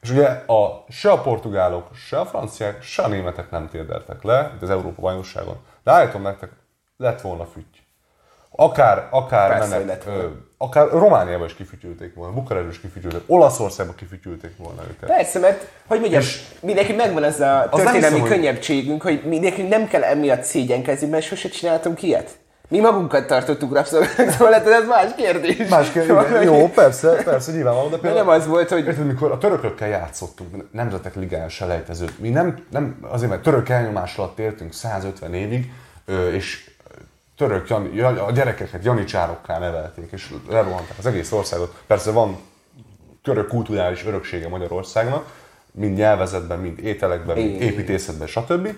[0.00, 4.52] És ugye a, se a portugálok, se a franciák, se a németek nem térdeltek le
[4.54, 5.56] itt az Európa bajnokságon.
[5.82, 6.50] De állítom nektek,
[6.96, 7.83] lett volna fütty.
[8.56, 10.26] Akár, akár, menet, hogy ö,
[10.58, 15.08] akár Romániába is kifütyülték volna, Bukarestbe is kifütyülték, Olaszországba kifütyülték volna őket.
[15.08, 16.22] Persze, mert hogy mondjam,
[16.60, 21.24] mindenki megvan ez a történelmi hiszem, hogy- könnyebbségünk, hogy mindenki nem kell emiatt szégyenkezni, mert
[21.24, 22.30] sose csináltunk ilyet.
[22.68, 25.68] Mi magunkat tartottuk rabszolgának, szóval ez más kérdés.
[25.68, 28.24] Más kérdés, igen, jó, persze, persze, nyilvánvaló, de például...
[28.24, 32.98] nem az volt, hogy Érted, mikor a törökökkel játszottunk, nemzetek ligája selejtezőt, mi nem, nem,
[33.02, 35.72] azért mert török elnyomás alatt éltünk 150 évig,
[36.32, 36.70] és
[37.36, 41.82] török Jani, a gyerekeket janicsárokká nevelték, és lerohanták az egész országot.
[41.86, 42.38] Persze van
[43.22, 45.26] körök kulturális öröksége Magyarországnak,
[45.72, 48.68] mind nyelvezetben, mind ételekben, mind építészetben, stb.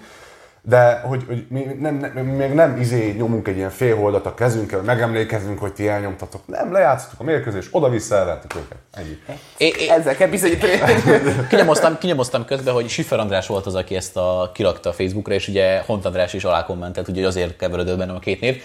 [0.69, 4.35] De hogy, hogy mi nem, nem, mi még nem izé nyomunk egy ilyen félholdat a
[4.35, 6.41] kezünkkel, megemlékezünk, hogy ti elnyomtatok.
[6.47, 8.79] Nem, lejátszottuk a mérkőzést, oda-vissza elvertük őket.
[8.93, 9.19] Ennyi.
[9.57, 10.73] É, é, Ezzel kell bizonyítani.
[11.51, 15.49] kinyomoztam, kinyomoztam közben, hogy Siffer András volt az, aki ezt a, kirakta a Facebookra, és
[15.49, 18.63] ugye Hont András is alá kommentelt, úgyhogy azért keverődött bennem a két név.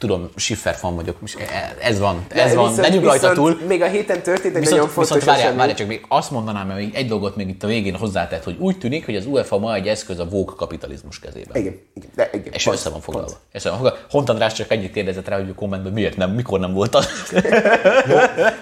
[0.00, 1.36] Tudom, Schiffer fan vagyok, és
[1.80, 3.66] ez van, ez van, Viszont- legyünk rajta viszont túl.
[3.66, 6.66] Még a héten történt egy nagyon Viszont, fontos viszont várjál, várjál, csak még azt mondanám,
[6.66, 9.58] mert még egy dolgot még itt a végén hozzátett, hogy úgy tűnik, hogy az UEFA
[9.58, 11.56] ma egy eszköz a vók kapitalizmus kezében.
[11.56, 12.52] Igen, igen, de igen.
[12.52, 13.30] És pont, össze van foglalva.
[13.52, 13.98] Össze van foglalva.
[14.10, 17.08] Hont András csak ennyit kérdezett rá, hogy a kommentben miért nem, mikor nem volt az.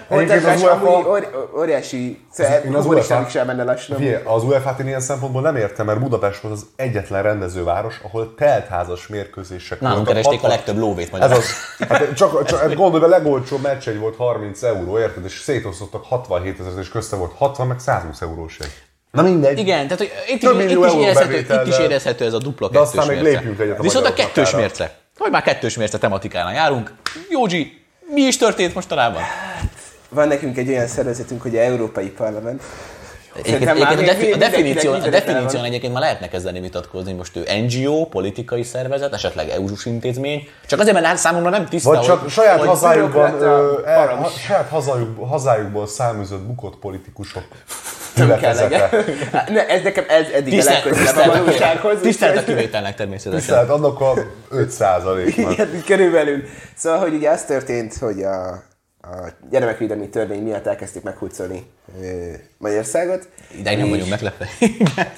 [0.09, 2.19] Az az amúgy UEFA óri- óriási,
[2.65, 3.25] én az UEFA
[3.63, 3.97] lassan.
[3.97, 8.33] Figyelj, az UEFA-t én ilyen szempontból nem értem, mert Budapest volt az egyetlen rendezőváros, ahol
[8.37, 11.43] teltházas mérkőzések Nálunk keresték a 60 legtöbb lóvét Ez magyarul.
[11.79, 11.87] az.
[11.89, 15.25] Hát csak, csak hát gondolj be, legolcsóbb meccs egy volt 30 euró, érted?
[15.25, 18.73] És szétosztottak 67 ezer, és közte volt 60, meg 120 eurós egy.
[19.11, 19.57] Na mindegy.
[19.59, 22.79] Igen, tehát hogy itt, Több itt, is érezhető, itt is érezhető ez a dupla De
[22.79, 23.37] kettős aztán még mérce.
[23.39, 24.57] lépjünk egyet a Viszont a kettős határa.
[24.57, 24.95] mérce.
[25.17, 26.93] Hogy már kettős mérce tematikánál járunk.
[27.29, 29.21] Józsi, mi is történt mostanában?
[30.09, 32.63] Van nekünk egy olyan szervezetünk, hogy a Európai Parlament.
[33.35, 37.35] Egyébként, egyébként a, még defi- a definíción, a definíción egyébként már lehetne kezdeni vitatkozni, most
[37.35, 42.01] ő NGO, politikai szervezet, esetleg EU-s intézmény, csak azért, mert hát számomra nem tiszta, Vagy
[42.01, 47.43] csak hogy, saját hogy hazájukban, ö, el, ha, saját hazájuk, hazájukból származott bukott politikusok
[48.15, 48.89] Nem kell legyen.
[49.31, 51.99] Ne, ez nekem ez eddig tisztelt, legközelebb a tisztelt, a valósághoz.
[52.01, 53.39] tisztelt a kivételnek természetesen.
[53.39, 54.13] Tisztelt annak a
[54.49, 56.43] 5 nak Igen, körülbelül.
[56.75, 58.63] Szóval, hogy ugye az történt, hogy a,
[59.11, 61.63] a gyermekvédelmi törvény miatt elkezdték meghurcolni
[62.01, 63.29] ö, Magyarországot.
[63.57, 64.47] Ideig nem vagyunk meglepve.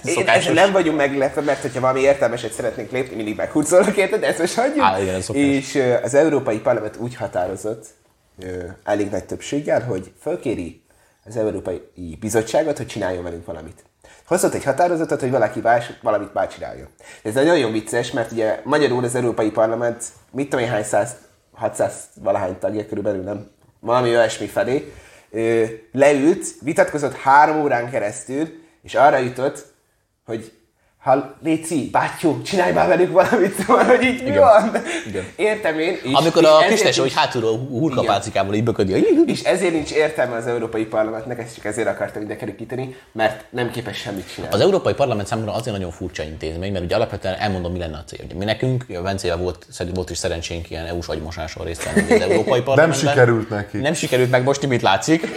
[0.25, 4.39] Ezzel nem vagyunk meglepve, mert hogyha valami értelmeset szeretnénk lépni, mindig meghurcolnak érted, de ezt
[4.39, 4.85] most hagyjuk.
[4.85, 5.21] Á, igen.
[5.33, 7.85] És az Európai Parlament úgy határozott,
[8.83, 10.83] elég nagy többséggel, hogy fölkéri
[11.25, 11.81] az Európai
[12.19, 13.83] Bizottságot, hogy csináljon velünk valamit.
[14.25, 16.87] Hozott egy határozatot, hogy valaki más, valamit már csináljon.
[17.23, 21.15] Ez nagyon vicces, mert ugye magyarul az Európai Parlament, mit tudom én hány száz,
[21.51, 23.49] 600 valahány tagja körülbelül, nem?
[23.81, 24.93] Valami olyasmi felé,
[25.91, 28.49] leült, vitatkozott három órán keresztül,
[28.81, 29.73] és arra jutott,
[30.25, 30.51] hogy
[31.01, 34.71] ha Léci, bátyú, csinálj már velük valamit, szóval, hogy így mi van?
[35.07, 35.23] Igen.
[35.35, 35.97] Értem én.
[36.03, 40.47] És, Amikor és a Kristes, hogy hátulról hurkapálcikával így böködi, és ezért nincs értelme az
[40.47, 44.55] Európai Parlamentnek, ezt csak ezért akartam ide kerülíteni, mert nem képes semmit csinálni.
[44.55, 48.03] Az Európai Parlament számomra azért nagyon furcsa intézmény, mert ugye alapvetően elmondom, mi lenne a
[48.03, 48.19] cél.
[48.25, 52.21] Ugye mi nekünk, a Vencével volt, volt is szerencsénk ilyen EU-s agymosáson részt venni az
[52.29, 53.09] Európai Parlamentben.
[53.09, 53.77] sikerült neki.
[53.77, 55.27] Nem sikerült meg most, mit látszik.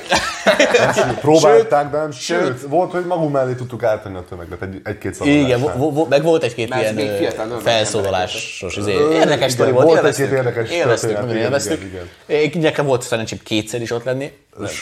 [1.21, 5.54] Próbálták, de nem, sőt, volt, hogy magunk mellé tudtuk ártani a tömeget egy, egy-két szavazásnál.
[5.59, 9.99] Igen, vo- vo- meg volt egy-két ilyen fiatal, felszólalásos, izé, érdekes igen, sztori volt, volt
[9.99, 10.31] élveztük.
[10.31, 11.83] érdekes élveztük, történet, nagyon igen, élveztük.
[11.83, 12.09] igen,
[12.53, 14.33] Én Nekem volt szerencsém kétszer is ott lenni.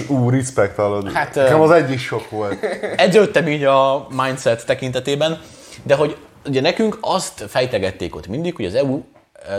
[0.08, 1.12] Ú, respekt hallod.
[1.12, 2.64] Hát, Nekem az egy is sok volt.
[2.96, 5.40] Edződtem így a mindset tekintetében,
[5.82, 9.00] de hogy ugye nekünk azt fejtegették ott mindig, hogy az EU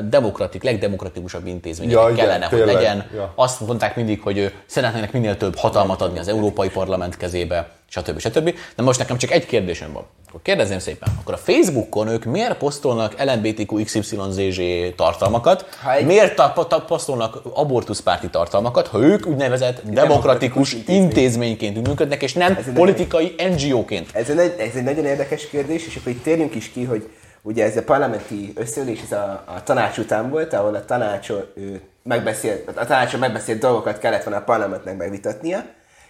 [0.10, 3.06] demokratik, legdemokratikusabb intézmények Ja, igen, kellene, hogy tényleg, legyen.
[3.16, 3.34] ja.
[3.36, 8.20] Azt mondták mindig, hogy szeretnének minél több hatalmat adni az Európai Parlament kezébe, stb.
[8.20, 8.54] stb.
[8.76, 10.04] De most nekem csak egy kérdésem van.
[10.30, 14.60] Akkor kérdezném szépen, akkor a Facebookon ők miért posztolnak LMBTQ XYZZ
[14.96, 15.66] tartalmakat,
[15.98, 21.02] egy- miért ta- ta- posztolnak abortuszpárti tartalmakat, ha ők úgynevezett demokratikus intézmény.
[21.04, 24.10] intézményként működnek, és nem politikai NGO-ként.
[24.14, 27.10] Ez egy, ez egy nagyon érdekes kérdés, és akkor itt térjünk is ki, hogy
[27.44, 31.82] ugye ez a parlamenti összeülés, ez a, a tanács után volt, ahol a tanácson ő,
[32.04, 35.66] megbeszélt, a tanácson megbeszélt dolgokat kellett volna a parlamentnek megvitatnia,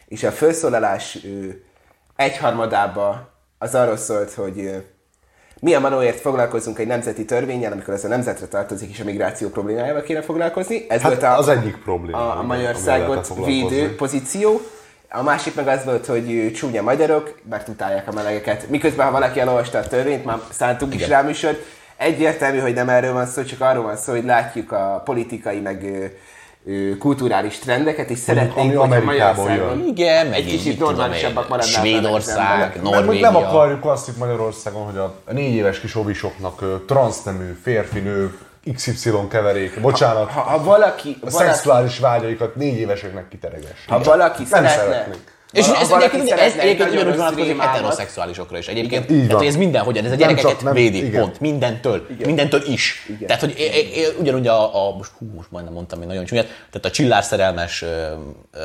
[0.08, 1.18] és a felszólalás
[2.16, 4.84] egyharmadába az arról szólt, hogy
[5.60, 9.50] mi a manóért foglalkozunk egy nemzeti törvényel, amikor ez a nemzetre tartozik, és a migráció
[9.50, 10.86] problémájával kéne foglalkozni.
[10.90, 14.62] Ez Hát volt a, az egyik probléma, A, a Magyarországot védő pozíció.
[15.16, 18.70] A másik meg az volt, hogy ő, csúnya magyarok, mert utálják a melegeket.
[18.70, 21.66] Miközben, ha valaki elolvasta a törvényt, már szántunk is rá műsort,
[21.98, 26.12] egyértelmű, hogy nem erről van szó, csak arról van szó, hogy látjuk a politikai, meg
[27.00, 29.88] kulturális trendeket, és szeretnénk, hogyha Amerikából Magyarországon jön.
[29.88, 33.32] Igen, egy kicsit normálisabbak maradnának Svédország, hogy Norvégia.
[33.32, 38.38] nem akarjuk azt itt Magyarországon, hogy a négy éves kis ovisoknak ö, transznemű, férfi, nő,
[38.74, 43.86] XY keverék, bocsánat, Ha, ha valaki, a valaki, szexuális vágyaikat négy éveseknek kitereges.
[43.88, 45.32] ha valaki Nem szeretnék.
[45.54, 48.68] És ha ez egyébként, ez egy egyébként nagyon ugyanúgy vonatkozik heteroszexuálisokra is.
[48.68, 51.22] Egyébként, Így tehát, hogy ez mindenhogyan, ez a Nem gyerekeket csak- nem- védi, igen.
[51.22, 53.06] pont, mindentől, mindentől is.
[53.10, 53.28] Igen.
[53.28, 56.26] Tehát, hogy é, é, é, ugyanúgy a, a most, hú, most majdnem mondtam egy nagyon
[56.26, 57.88] csúnyát, tehát a csillárszerelmes, ö,
[58.54, 58.62] ö,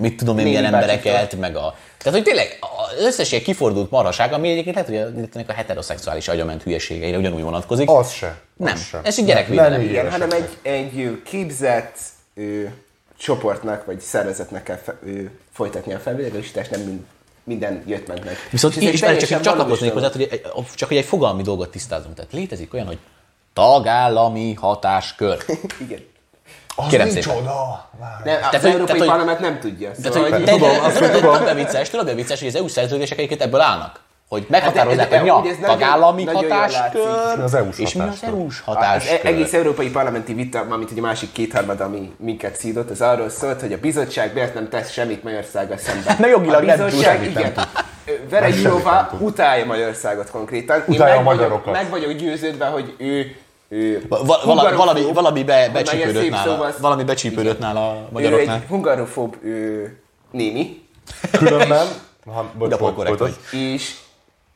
[0.00, 0.74] mit tudom én, bácsiktól.
[0.74, 1.74] embereket, meg a...
[1.98, 2.58] Tehát, hogy tényleg
[2.96, 7.42] az összes ilyen kifordult marhaság, ami egyébként lehet, hogy a, a heteroszexuális agyament hülyeségeire ugyanúgy
[7.42, 7.90] vonatkozik.
[7.90, 8.34] Az se.
[8.56, 8.72] Nem.
[8.74, 9.00] Az se.
[9.02, 9.70] Ez így gyerekvédelem.
[9.70, 11.96] Nem, nem Igen, hanem egy, egy képzett,
[13.20, 17.00] csoportnak vagy szervezetnek kell fe, ő, folytatni a felvilágosítást, nem mind,
[17.44, 18.36] minden jött meg meg.
[18.50, 20.42] Viszont És egy is csak, valós csatlakoznék hozzá, hogy egy,
[20.74, 22.14] csak hogy egy fogalmi dolgot tisztázunk.
[22.14, 22.98] Tehát létezik olyan, hogy
[23.52, 25.44] tagállami hatáskör.
[25.86, 26.00] Igen.
[26.76, 27.38] Az Kérem nincs szépen.
[27.38, 27.90] oda.
[28.24, 29.90] Nem, az Tehát, Európai tehát, Parlament nem tudja.
[29.90, 30.70] Tehát, Szóval, hogy hogy te, tudom,
[31.20, 31.36] tudom.
[31.36, 34.00] tudod, mi vicces, tudod, mi vicces, hogy az EU szerződések egyébként ebből állnak.
[34.30, 37.42] Hogy meghatározzák, Hát hogy mi a tagállami hatáskör, látszik.
[37.42, 38.18] Az EU-s és mi az.
[38.22, 39.20] EU-s az hatáskör.
[39.24, 43.28] e- egész európai parlamenti vita, amit ugye a másik kétharmad, ami minket szídott, az arról
[43.28, 46.16] szólt, hogy a bizottság miért nem tesz semmit Magyarországgal szemben.
[46.18, 47.52] Na, jogilag a nem tud, bizottság, semmit nem igen.
[47.54, 47.66] tud.
[48.30, 50.76] Vera Meg semmit Jurova utálja Magyarországot konkrétan.
[50.78, 51.72] Én Utálja meg a vagyok- magyarokat.
[51.72, 53.36] Meg vagyok győződve, hogy ő,
[53.68, 58.12] ő Va- vala, valami, valami be, becsípődött nála, szóval- valami becsípődött nála a Ő egy
[58.12, 58.62] magyaroknál.
[58.68, 59.98] hungarofób ő,
[60.30, 60.82] némi,
[61.30, 61.86] Különben,
[62.34, 63.38] ha, bocs, De hol bocs, korrekt folytasd.
[63.54, 63.94] és,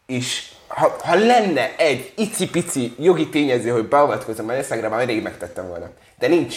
[0.07, 5.91] és ha, ha lenne egy icipici jogi tényező, hogy beavatkozom Magyarországra, már rég megtettem volna.
[6.19, 6.57] De nincs.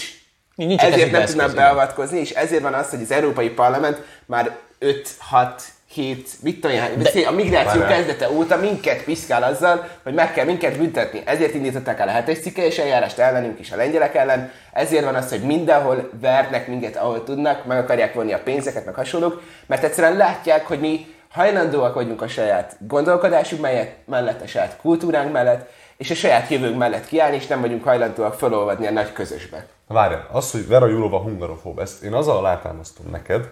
[0.56, 1.56] Nincs ezért nem igen.
[1.56, 6.76] beavatkozni, és ezért van az, hogy az Európai Parlament már 5, 6, 7, mit tudom,
[6.76, 7.98] én, De- a migráció Várjál.
[7.98, 11.22] kezdete óta minket piszkál azzal, hogy meg kell minket büntetni.
[11.26, 14.52] Ezért indították el a hetes cikkelyes eljárást ellenünk is a lengyelek ellen.
[14.74, 18.96] Ezért van az, hogy mindenhol vernek minket, ahol tudnak, meg akarják vonni a pénzeket, meg
[18.96, 24.78] hasonlók, mert egyszerűen látják, hogy mi hajlandóak vagyunk a saját gondolkodásunk mellett, mellett, a saját
[24.78, 29.14] kultúránk mellett, és a saját jövőnk mellett kiállni, és nem vagyunk hajlandóak felolvadni a nagy
[29.14, 29.66] közösbe.
[29.88, 33.50] Várjál, az, hogy Vera Jurova hungarofób, ezt én azzal alátámasztom neked,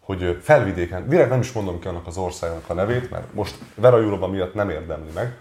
[0.00, 4.00] hogy felvidéken, direkt nem is mondom ki annak az országnak a nevét, mert most Vera
[4.00, 5.36] Jurova miatt nem érdemli meg,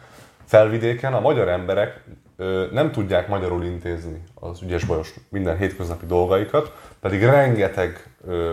[0.46, 2.04] felvidéken a magyar emberek
[2.72, 6.72] nem tudják magyarul intézni az ügyes bajos minden hétköznapi dolgaikat,
[7.02, 8.10] pedig rengeteg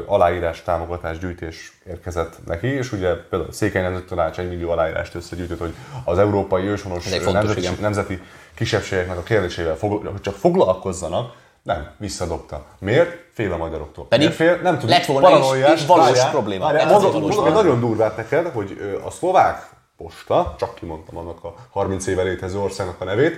[0.07, 5.59] aláírás, támogatás, gyűjtés érkezett neki, és ugye például Székely Nemzeti Tanács egy millió aláírást összegyűjtött,
[5.59, 5.75] hogy
[6.05, 7.75] az európai őshonos fontos, nemzeti, igen.
[7.81, 8.23] nemzeti
[8.55, 12.65] kisebbségeknek a kérdésével hogy csak foglalkozzanak, nem, visszadobta.
[12.79, 13.21] Miért?
[13.33, 14.07] Fél a magyaroktól.
[14.09, 14.63] Pedig Miért fél?
[14.63, 14.91] Nem tudom.
[14.91, 16.65] lett volna is- paranoiás, és valós várjál, probléma.
[16.65, 17.63] várjál, mondom, valós mondom probléma.
[17.63, 19.71] nagyon durvát neked, hogy a szlovák
[20.03, 23.37] posta, csak kimondtam annak a 30 éve létező országnak a nevét,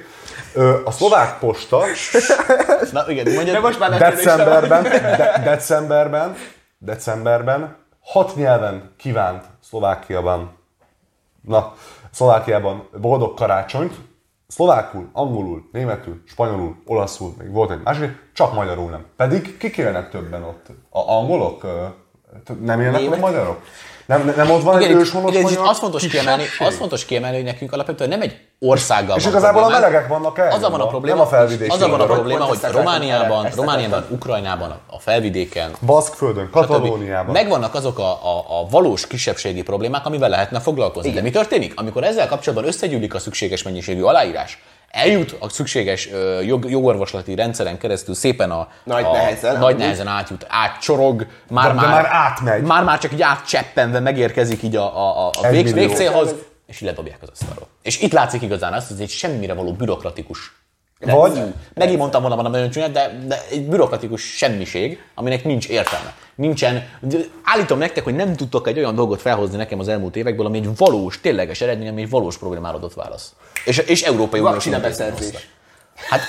[0.84, 1.84] a szlovák posta
[2.92, 6.36] Na igen, mondjad, De most már decemberben, de, decemberben,
[6.78, 10.56] decemberben hat nyelven kívánt Szlovákiában,
[11.40, 11.74] na,
[12.10, 13.94] Szlovákiában boldog karácsonyt,
[14.46, 19.04] szlovákul, angolul, németül, spanyolul, olaszul, még volt egy másik, csak magyarul nem.
[19.16, 20.66] Pedig kik élnek többen ott?
[20.90, 21.66] A angolok?
[22.60, 23.20] Nem élnek Német?
[23.20, 23.62] magyarok?
[24.06, 27.36] Nem, nem ott van egy igen, őshonos igen, magyar az fontos kiemelni, az fontos kiemelni,
[27.36, 29.92] hogy nekünk alapvetően nem egy országgal És van igazából a problémánk.
[29.92, 30.50] melegek vannak el.
[30.50, 31.70] Azzal van a probléma, Nem a felvidéki.
[31.70, 34.06] azzal van a probléma, hogy Romániában, Romániában.
[34.10, 37.32] Ukrajnában, a felvidéken, Baszkföldön, Katalóniában.
[37.32, 41.10] Megvannak azok a, a, a valós kisebbségi problémák, amivel lehetne foglalkozni.
[41.10, 41.72] De mi történik?
[41.76, 44.58] Amikor ezzel kapcsolatban összegyűlik a szükséges mennyiségű aláírás,
[44.94, 46.08] eljut a szükséges
[46.42, 51.80] jog, jogorvoslati rendszeren keresztül szépen a, Nagy a, nehezen, nagy nehezen átjut, átcsorog, már, De-
[51.80, 52.62] de már átmegy.
[52.62, 56.34] Már, már csak így átcseppenve megérkezik így a, a, a, a vég, végcélhoz,
[56.66, 57.68] és így ledobják az asztalról.
[57.82, 60.52] És itt látszik igazán azt, hogy ez egy semmire való bürokratikus
[61.00, 61.42] Vagy-
[61.74, 66.14] Megint mondtam volna valami nagyon csúnyát, de, de egy bürokratikus semmiség, aminek nincs értelme.
[66.34, 70.46] Nincsen, de állítom nektek, hogy nem tudtok egy olyan dolgot felhozni nekem az elmúlt évekből,
[70.46, 73.32] ami egy valós, tényleges eredmény, ami egy valós problémára adott válasz.
[73.64, 74.64] És, és Európai Uniós.
[76.08, 76.20] Hát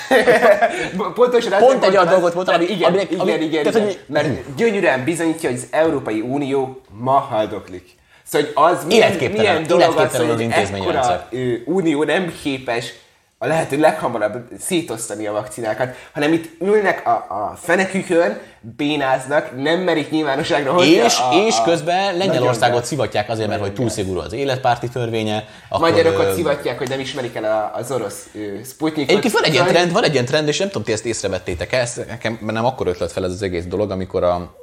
[1.14, 4.00] Pontosan Pont egy olyan dolgot mondtam, ami- igen, aminek- igen, ami- igen, igen, tehát, hogy-
[4.06, 7.94] mert gyönyörűen bizonyítja, hogy az Európai Unió ma haldoklik.
[8.24, 11.26] Szóval hogy az milyen, milyen dolog az, hogy az egy intézményrendszer.
[11.30, 12.92] ekkora unió nem képes
[13.38, 18.38] a lehető leghamarabb szétosztani a vakcinákat, hanem itt ülnek a, a fenekükön,
[18.76, 23.72] bénáznak, nem merik nyilvánosságra hozni és, a, a, és közben Lengyelországot szivatják azért, mert hogy
[23.72, 25.44] túl szigorú az életpárti törvénye.
[25.68, 28.28] Akkor, Magyarokat ö, szivatják, hogy nem ismerik el a- az orosz
[28.64, 29.10] Sputnikot.
[29.10, 31.72] Egyébként van egy ilyen trend, van egy ilyen trend, és nem tudom, ti ezt észrevettétek
[31.72, 34.54] -e, ezt nekem nem akkor ötlet fel ez az egész dolog, amikor a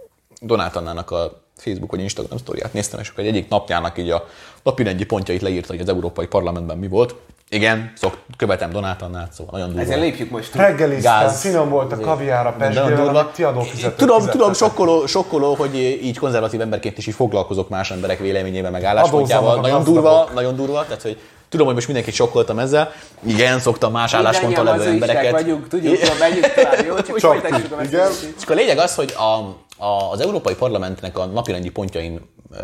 [0.41, 4.27] Donát Annának a Facebook vagy Instagram sztoriát néztem, és akkor egy egyik napjának így a
[4.63, 7.15] napirendi pontjait leírta, hogy az Európai Parlamentben mi volt.
[7.53, 9.81] Igen, szok, követem Donát Annát, szóval nagyon durva.
[9.81, 10.55] Ezen lépjük most.
[10.55, 13.19] Reggeliztem, finom volt a kaviár a durva.
[13.19, 17.91] amit ti adófizetők Tudom, tudom, sokkoló, sokkoló, hogy így konzervatív emberként is így foglalkozok más
[17.91, 19.59] emberek véleményével, meg álláspontjával.
[19.59, 22.91] Nagyon durva, nagyon durva, tehát hogy tudom, hogy most mindenkit sokkoltam ezzel.
[23.25, 25.31] Igen, szoktam más állásponttal levő embereket.
[25.31, 26.95] vagyunk, tudjuk, hogy menjünk tovább, jó?
[26.95, 28.09] Csak Csak igen.
[28.37, 29.37] És akkor a lényeg az, hogy a,
[29.83, 32.57] a, az Európai Parlamentnek a napirendi pontjain ö,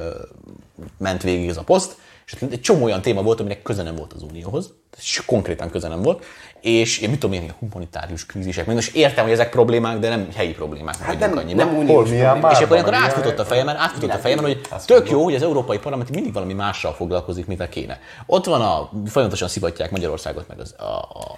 [0.97, 1.95] ment végig ez a poszt,
[2.31, 4.73] és egy csomó olyan téma volt, aminek köze nem volt az Unióhoz.
[5.25, 6.23] Konkrétan köze nem volt.
[6.61, 10.27] És én mit tudom én, humanitárius krízisek, meg most értem, hogy ezek problémák, de nem
[10.35, 10.97] helyi problémák.
[11.01, 11.65] Hát nem, nem, annyiban.
[11.67, 12.09] nem uniós?
[12.11, 12.21] És
[12.57, 16.09] akkor ilyenkor átfutott a fejemen, átfutott a fejemen, hogy tök jó, hogy az Európai Parlament
[16.09, 17.99] mindig valami mással foglalkozik, mint a kéne.
[18.25, 20.83] Ott van a, folyamatosan szivatják Magyarországot, meg az, a,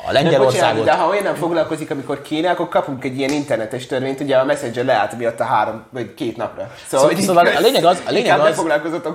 [0.08, 0.86] a, Lengyelországot.
[0.86, 4.46] de ha olyan nem foglalkozik, amikor kéne, akkor kapunk egy ilyen internetes törvényt, ugye a
[4.46, 6.72] Messenger leállt miatt a három vagy két napra.
[6.88, 8.62] Szóval, Szóval- szóval a lényeg az- a lényeg az-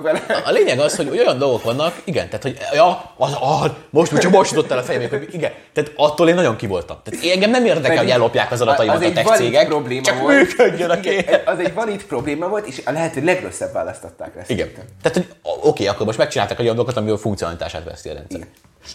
[0.01, 0.21] vele.
[0.45, 4.37] A lényeg az, hogy olyan dolgok vannak, igen, tehát hogy ja, az, az, most csak
[4.37, 6.97] most jutott el a fejem, hogy igen, tehát attól én nagyon kivoltam.
[7.03, 10.19] Tehát én- engem nem érdekel, hogy ellopják az adataimat az a tech cégek, probléma csak
[10.19, 10.35] volt.
[10.35, 11.41] működjön a Igen.
[11.45, 14.43] Az egy valid probléma volt, és a lehető legrosszabb választották le.
[14.47, 14.67] Igen.
[14.67, 14.85] szerintem.
[15.01, 15.27] Tehát, hogy
[15.61, 18.39] oké, akkor most megcsináltak egy olyan dolgot, ami a funkcionalitását veszi a rendszer.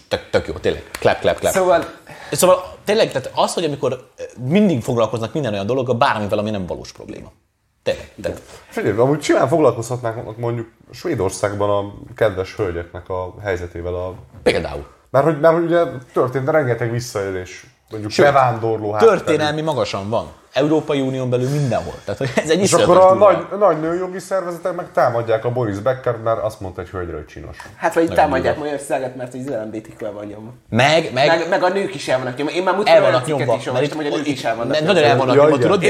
[0.07, 0.83] Tök, tök jó, tényleg.
[0.99, 1.53] Clap, clap, clap.
[1.53, 1.85] Szóval
[2.31, 6.65] Szóval tényleg, tehát az, hogy amikor eh, mindig foglalkoznak minden olyan dologgal, bármivel, ami nem
[6.65, 7.31] valós probléma.
[7.83, 8.09] Tényleg.
[8.21, 13.93] Tehát, Figyelj, amúgy simán foglalkozhatnánk mondjuk Svédországban a kedves hölgyeknek a helyzetével.
[13.93, 14.15] A...
[14.43, 14.85] például.
[15.13, 15.83] Mert, hogy, mert hogy ugye
[16.13, 19.11] történt rengeteg visszaélés, mondjuk Sőt, bevándorló hátterű.
[19.11, 20.27] Történelmi magasan van.
[20.53, 21.93] Európai Unión belül mindenhol.
[22.05, 25.79] Tehát hogy ez egy És akkor a nagy, nagy nőjogi szervezetek meg támadják a Boris
[25.79, 27.57] Becker, mert azt mondta egy hölgyre, hogy csinos.
[27.75, 28.57] Hát vagy támadják.
[28.57, 30.51] Magyarországot, mert az LMBTQ-vel van nyomva.
[30.69, 32.51] Meg, meg, Meg, meg, a nők is el vannak nyomva.
[32.51, 33.55] Én már el múltkor olyan vannak nyomva.
[33.55, 34.93] is olvastam, hogy a nők itt- is el vannak nyomva.
[34.93, 35.81] Nagyon el vannak nyomva, tudod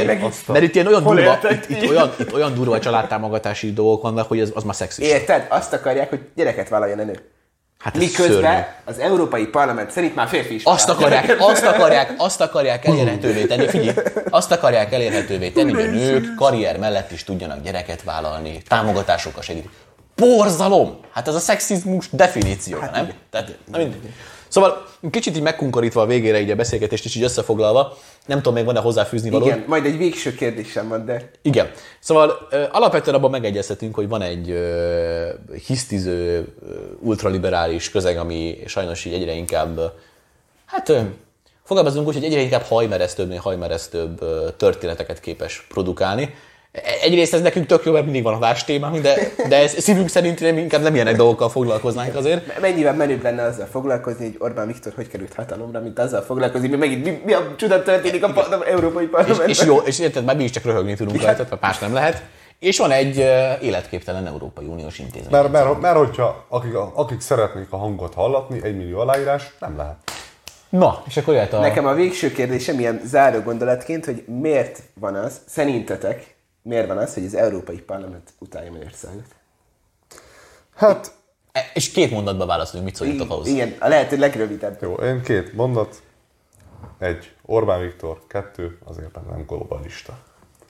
[0.47, 4.39] Mert itt ilyen olyan durva, itt, itt, olyan, itt olyan durva családtámogatási dolgok vannak, hogy
[4.39, 5.07] az, az már szexis.
[5.07, 5.45] Érted?
[5.49, 7.32] Azt akarják, hogy gyereket vállaljon a nő.
[7.83, 8.31] Hát ez szörnyű.
[8.33, 13.45] Miközben az Európai Parlament szerint már férfi is Azt akarják, azt akarják, azt akarják elérhetővé
[13.45, 13.93] tenni, figyelj,
[14.29, 19.69] azt akarják elérhetővé tenni, hogy a nők karrier mellett is tudjanak gyereket vállalni, támogatásokkal segítik.
[20.15, 20.99] Borzalom!
[21.11, 23.09] Hát ez a szexizmus definíciója, nem?
[23.29, 24.13] Tehát, na mindegy.
[24.53, 28.65] Szóval kicsit így megkunkorítva a végére így a beszélgetést is így összefoglalva, nem tudom, még
[28.65, 29.45] van-e hozzáfűzni való.
[29.45, 31.71] Igen, majd egy végső kérdésem van, de Igen.
[31.99, 35.29] Szóval alapvetően abban megegyezhetünk, hogy van egy ö,
[35.65, 36.47] hisztiző,
[36.99, 39.79] ultraliberális közeg, ami sajnos így egyre inkább,
[40.65, 40.99] hát ö,
[41.63, 42.63] fogalmazunk úgy, hogy egyre inkább
[43.37, 46.33] hajmeresztőbb ö, történeteket képes produkálni.
[47.01, 49.15] Egyrészt ez nekünk tök jó, mert mindig van hatás témánk, de,
[49.47, 52.59] de ez szívünk szerint nem, inkább nem ilyenek dolgokkal foglalkoznánk azért.
[52.59, 56.77] mennyivel menőbb lenne azzal foglalkozni, hogy Orbán Viktor hogy került hatalomra, mint azzal foglalkozni, hogy
[56.77, 59.49] megint mi, mi a csuda történik a par- Európai És, Parlamentben.
[59.49, 62.23] és jó, és érted, már mi is csak röhögni tudunk rajta, mert más nem lehet.
[62.59, 63.17] És van egy
[63.61, 65.31] életképtelen Európai Uniós intézmény.
[65.31, 69.95] Mert, mert, mert hogyha akik, akik szeretnék a hangot hallatni, egy millió aláírás, nem lehet.
[70.69, 71.59] Na, és akkor jöhet a...
[71.59, 76.32] Nekem a végső kérdésem ilyen záró gondolatként, hogy miért van az, szerintetek,
[76.63, 79.25] miért van az, hogy az Európai Parlament utálja Magyarországot?
[80.75, 81.11] Hát,
[81.53, 83.47] E- És két mondatban válaszolunk, mit szóljatok ahhoz.
[83.47, 84.81] Igen, a lehető legrövidebb.
[84.81, 86.01] jó, én két mondat.
[86.99, 88.21] Egy, Orbán Viktor.
[88.27, 90.17] Kettő, azért nem, nem globalista,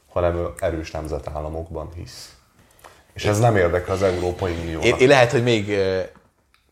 [0.10, 2.36] hanem ő erős nemzetállamokban hisz.
[3.14, 4.86] És ez nem érdekel az Európai Uniónak.
[4.86, 5.78] Én, én lehet, hogy még,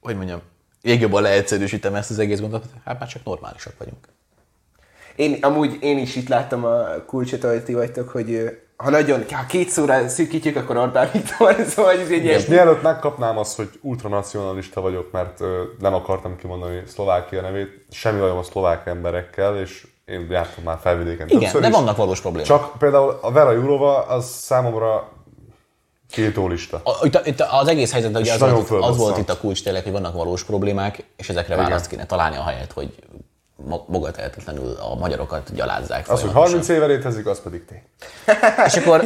[0.01, 0.41] hogy mondjam,
[0.82, 4.07] még jobban leegyszerűsítem ezt az egész gondolatot, hát már csak normálisak vagyunk.
[5.15, 9.46] Én amúgy én is itt láttam a kulcsot, ahogy ti vagytok, hogy ha nagyon, ha
[9.46, 12.40] két szóra szűkítjük, akkor Orbán Viktor, szóval ez egy ilyen...
[12.40, 18.20] És mielőtt megkapnám azt, hogy ultranacionalista vagyok, mert ö, nem akartam kimondani Szlovákia nevét, semmi
[18.20, 21.74] bajom a szlovák emberekkel, és én jártam már felvidéken Igen, többször de is.
[21.74, 22.48] vannak valós problémák.
[22.48, 25.10] Csak például a Vera Jurova az számomra
[26.12, 26.82] kétólista.
[26.84, 29.64] A, itt, itt az egész helyzet, És az volt, itt, az volt itt a kulcs
[29.64, 32.96] tényleg, hogy vannak valós problémák, és ezekre választ kéne találni a helyet, hogy
[33.68, 36.09] ma- magatehetetlenül a magyarokat gyalázzák.
[36.09, 36.51] Az, hogy folyamatosan.
[36.51, 37.82] 30 éve létezik, az pedig tény.
[38.68, 39.03] És akkor,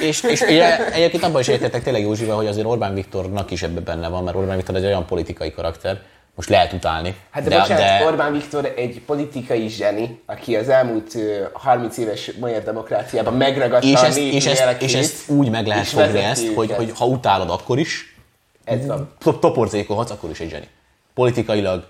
[0.00, 3.84] és, és ugye, egyébként abban is értettek tényleg Józsival, hogy azért Orbán Viktornak is ebben
[3.84, 6.00] benne van, mert Orbán Viktor egy olyan politikai karakter,
[6.34, 7.14] most lehet utálni.
[7.30, 8.04] Hát de, de bocsánat, de...
[8.06, 14.00] Orbán Viktor egy politikai zseni, aki az elmúlt ö, 30 éves magyar demokráciában megragadta és,
[14.00, 16.76] a ezt, és, ezt, és ezt úgy meg lehet fogni ezt, hogy, őket.
[16.76, 18.16] hogy ha utálod, akkor is,
[18.64, 19.12] Ez van.
[19.18, 20.68] to- toporzékolhatsz, akkor is egy zseni.
[21.14, 21.84] Politikailag,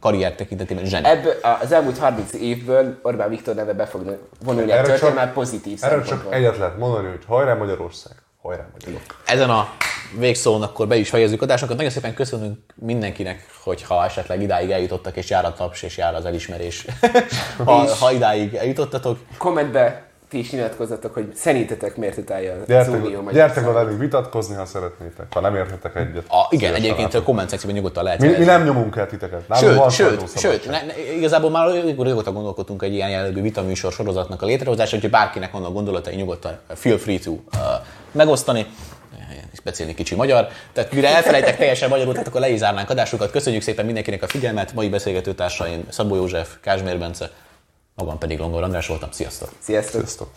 [0.00, 1.08] karrier tekintetében zseni.
[1.08, 6.04] Ebből az elmúlt 30 évből Orbán Viktor neve be fog vonulni a történelmet pozitív Erről
[6.04, 9.02] csak egyet lehet mondani, hogy hajrá Magyarország, hajrá Magyarok.
[9.26, 9.68] Ezen a
[10.18, 11.76] végszón akkor be is fejezzük adásunkat.
[11.76, 16.24] Nagyon szépen köszönünk mindenkinek, hogyha esetleg idáig eljutottak, és jár a taps, és jár az
[16.24, 16.86] elismerés.
[17.64, 22.92] ha, ha idáig eljutottatok, Kommentbe ti is nyilatkozzatok, hogy szerintetek miért utálja az Unió Gyertek,
[22.92, 23.32] Magyarországot.
[23.32, 25.26] gyertek be velünk vitatkozni, ha szeretnétek.
[25.30, 26.24] Ha nem érthetek egyet.
[26.28, 28.20] a, igen, egyébként a komment szekcióban nyugodtan lehet.
[28.20, 29.48] Mi, mi nem nyomunk el titeket.
[29.48, 33.92] Nálunk van Sőt, sőt, sőt, ne, ne, igazából már régóta gondolkodtunk egy ilyen jellegű vitaműsor
[33.92, 37.40] sorozatnak a létrehozása, úgyhogy bárkinek vannak gondolatai, nyugodtan feel free to uh,
[38.12, 38.66] megosztani
[39.52, 40.48] és beszélni kicsi magyar.
[40.72, 43.30] Tehát mire elfelejtek teljesen magyarul, tehát akkor le is zárnánk adásukat.
[43.30, 44.72] Köszönjük szépen mindenkinek a figyelmet.
[44.72, 47.30] Mai beszélgető társaim Szabó József, Kázsmér Bence,
[47.96, 49.10] magam pedig Longor András voltam.
[49.12, 49.48] Sziasztok!
[49.58, 50.00] Sziasztok!
[50.00, 50.28] Sziasztok.